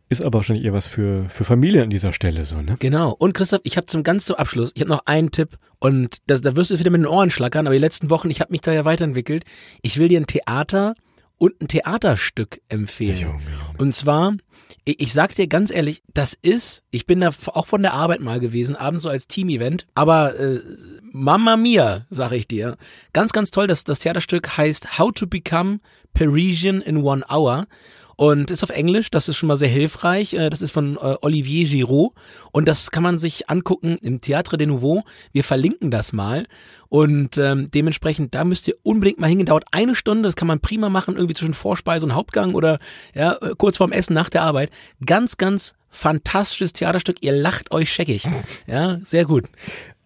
[0.08, 2.76] Ist aber wahrscheinlich eher was für, für Familien an dieser Stelle so, ne?
[2.78, 3.12] Genau.
[3.18, 6.42] Und Christoph, ich habe zum ganz zum Abschluss, ich habe noch einen Tipp und das,
[6.42, 8.62] da wirst du wieder mit den Ohren schlackern, aber die letzten Wochen, ich habe mich
[8.62, 9.46] da ja weiterentwickelt.
[9.82, 10.94] Ich will dir ein Theater
[11.38, 13.18] und ein Theaterstück empfehlen.
[13.18, 13.78] Junge, Junge.
[13.78, 14.36] Und zwar,
[14.84, 18.22] ich, ich sag dir ganz ehrlich, das ist, ich bin da auch von der Arbeit
[18.22, 20.62] mal gewesen, abends so als Team-Event, aber äh,
[21.12, 22.78] Mamma Mia, sag ich dir.
[23.14, 25.80] Ganz, ganz toll, das, das Theaterstück heißt How to Become
[26.14, 27.68] Parisian in One Hour
[28.16, 30.34] und ist auf Englisch, das ist schon mal sehr hilfreich.
[30.34, 32.14] Äh, das ist von äh, Olivier Giraud
[32.52, 35.04] und das kann man sich angucken im Théâtre de Nouveau.
[35.32, 36.46] Wir verlinken das mal
[36.90, 39.48] und ähm, dementsprechend, da müsst ihr unbedingt mal hingehen.
[39.48, 42.80] Dauert eine Stunde, das kann man prima machen, irgendwie zwischen Vorspeise und Hauptgang oder
[43.14, 44.70] ja, äh, kurz vorm Essen nach der Arbeit.
[45.06, 47.18] Ganz, ganz fantastisches Theaterstück.
[47.22, 48.28] Ihr lacht euch scheckig.
[48.68, 49.46] Ja, sehr gut.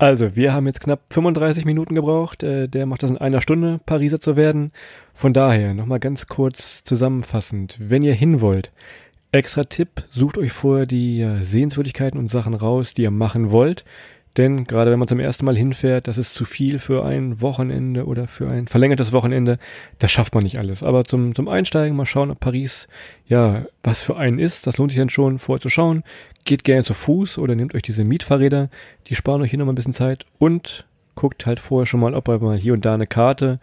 [0.01, 2.41] Also, wir haben jetzt knapp 35 Minuten gebraucht.
[2.41, 4.71] Äh, der macht das in einer Stunde, Pariser zu werden.
[5.13, 7.75] Von daher, nochmal ganz kurz zusammenfassend.
[7.81, 8.71] Wenn ihr hin wollt,
[9.33, 13.83] extra Tipp, sucht euch vorher die äh, Sehenswürdigkeiten und Sachen raus, die ihr machen wollt.
[14.37, 18.05] Denn gerade wenn man zum ersten Mal hinfährt, das ist zu viel für ein Wochenende
[18.05, 19.57] oder für ein verlängertes Wochenende.
[19.97, 20.83] Das schafft man nicht alles.
[20.83, 22.87] Aber zum, zum Einsteigen mal schauen, ob Paris,
[23.27, 24.67] ja, was für einen ist.
[24.67, 26.03] Das lohnt sich dann schon vorher zu schauen.
[26.45, 28.69] Geht gerne zu Fuß oder nehmt euch diese Mietfahrräder.
[29.07, 30.25] Die sparen euch hier nochmal ein bisschen Zeit.
[30.37, 33.59] Und guckt halt vorher schon mal, ob ihr mal hier und da eine Karte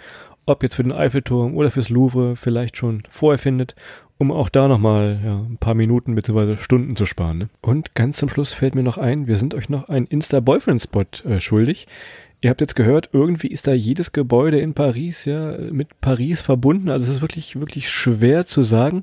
[0.46, 3.74] ob jetzt für den Eiffelturm oder fürs Louvre, vielleicht schon vorher findet,
[4.18, 6.56] um auch da nochmal ja, ein paar Minuten bzw.
[6.56, 7.38] Stunden zu sparen.
[7.38, 7.48] Ne?
[7.60, 11.40] Und ganz zum Schluss fällt mir noch ein, wir sind euch noch einen Insta-Boyfriend-Spot äh,
[11.40, 11.86] schuldig.
[12.40, 16.90] Ihr habt jetzt gehört, irgendwie ist da jedes Gebäude in Paris ja mit Paris verbunden.
[16.90, 19.02] Also es ist wirklich, wirklich schwer zu sagen.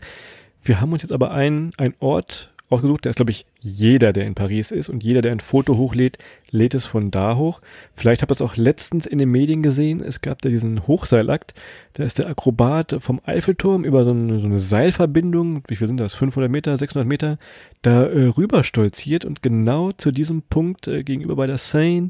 [0.63, 3.05] Wir haben uns jetzt aber einen, einen Ort ausgesucht.
[3.05, 6.17] Der ist, glaube ich, jeder, der in Paris ist und jeder, der ein Foto hochlädt,
[6.49, 7.61] lädt es von da hoch.
[7.95, 10.01] Vielleicht habt ihr es auch letztens in den Medien gesehen.
[10.01, 11.53] Es gab da diesen Hochseilakt.
[11.93, 15.97] Da ist der Akrobat vom Eiffelturm über so eine, so eine Seilverbindung, wie viel sind
[15.97, 17.37] das, 500 Meter, 600 Meter,
[17.81, 22.09] da äh, rüber stolziert und genau zu diesem Punkt äh, gegenüber bei der Seine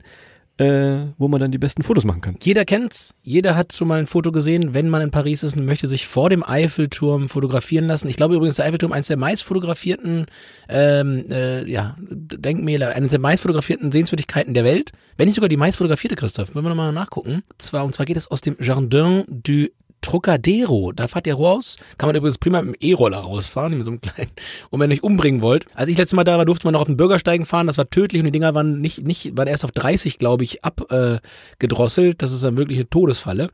[0.57, 2.37] äh, wo man dann die besten Fotos machen kann.
[2.41, 3.15] Jeder kennt's.
[3.23, 6.05] Jeder hat schon mal ein Foto gesehen, wenn man in Paris ist und möchte sich
[6.05, 8.07] vor dem Eiffelturm fotografieren lassen.
[8.07, 10.27] Ich glaube übrigens, der Eiffelturm eines der meist fotografierten
[10.69, 14.91] ähm, äh, ja, Denkmäler, eines der meist fotografierten Sehenswürdigkeiten der Welt.
[15.17, 16.53] Wenn nicht sogar die meist fotografierte, Christoph.
[16.53, 17.41] Wollen wir nochmal nachgucken.
[17.57, 19.69] Zwar, und zwar geht es aus dem Jardin du
[20.03, 21.77] Trocadero, da fahrt ihr raus.
[21.97, 24.31] Kann man übrigens prima mit dem E-Roller rausfahren, mit so einem kleinen,
[24.69, 25.65] und wenn ihr euch umbringen wollt.
[25.73, 27.67] Als ich letztes Mal da war, durfte man noch auf den Bürgersteigen fahren.
[27.67, 30.63] Das war tödlich und die Dinger waren nicht, nicht, waren erst auf 30, glaube ich,
[30.63, 32.13] abgedrosselt.
[32.13, 33.49] Äh, das ist eine Todesfalle.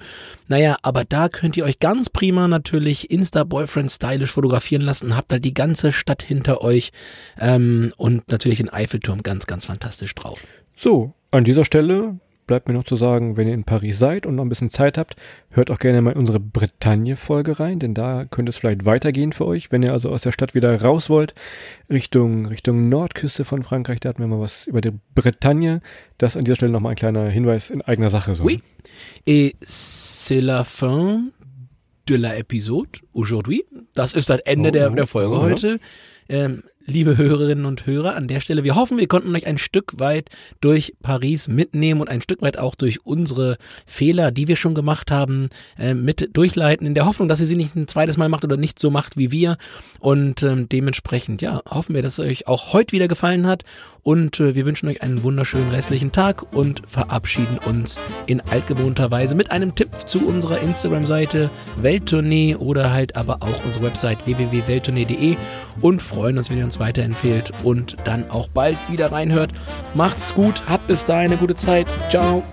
[0.48, 5.16] Naja, aber da könnt ihr euch ganz prima natürlich Insta-Boyfriend stylisch fotografieren lassen.
[5.16, 6.92] Habt halt die ganze Stadt hinter euch
[7.40, 10.40] ähm, und natürlich den Eiffelturm ganz, ganz fantastisch drauf.
[10.76, 12.20] So, an dieser Stelle
[12.50, 14.98] bleibt mir noch zu sagen, wenn ihr in Paris seid und noch ein bisschen Zeit
[14.98, 15.16] habt,
[15.52, 19.46] hört auch gerne mal in unsere Bretagne-Folge rein, denn da könnte es vielleicht weitergehen für
[19.46, 19.72] euch.
[19.72, 21.36] Wenn ihr also aus der Stadt wieder raus wollt,
[21.92, 25.82] Richtung, Richtung Nordküste von Frankreich, da hatten wir mal was über die Bretagne.
[26.18, 28.34] Das an dieser Stelle nochmal ein kleiner Hinweis in eigener Sache.
[28.34, 28.44] So.
[28.44, 28.62] Oui.
[29.28, 31.30] Et c'est la fin
[32.08, 33.64] de la épisode aujourd'hui.
[33.94, 35.80] Das ist das Ende oh, der, der Folge oh, heute.
[36.28, 36.46] Ja.
[36.46, 40.00] Ähm, liebe Hörerinnen und Hörer, an der Stelle, wir hoffen, wir konnten euch ein Stück
[40.00, 40.30] weit
[40.60, 45.12] durch Paris mitnehmen und ein Stück weit auch durch unsere Fehler, die wir schon gemacht
[45.12, 48.44] haben, äh, mit durchleiten, in der Hoffnung, dass ihr sie nicht ein zweites Mal macht
[48.44, 49.58] oder nicht so macht wie wir.
[50.00, 53.64] Und ähm, dementsprechend, ja, hoffen wir, dass es euch auch heute wieder gefallen hat.
[54.02, 59.36] Und äh, wir wünschen euch einen wunderschönen restlichen Tag und verabschieden uns in altgewohnter Weise
[59.36, 65.36] mit einem Tipp zu unserer Instagram-Seite Welttournee oder halt aber auch unsere Website www.welttournee.de
[65.82, 69.52] und freuen uns, wenn ihr uns weiterempfehlt und dann auch bald wieder reinhört.
[69.94, 71.88] Macht's gut, habt bis dahin eine gute Zeit.
[72.10, 72.44] Ciao.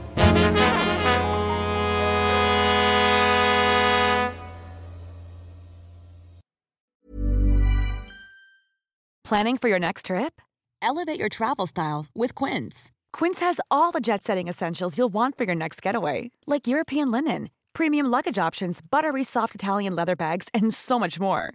[9.25, 10.41] Planning for your next trip?
[10.81, 12.93] Elevate your travel style with Quince.
[13.13, 17.11] Quince has all the jet setting essentials you'll want for your next getaway, like European
[17.11, 21.55] linen, premium luggage options, buttery soft Italian leather bags, and so much more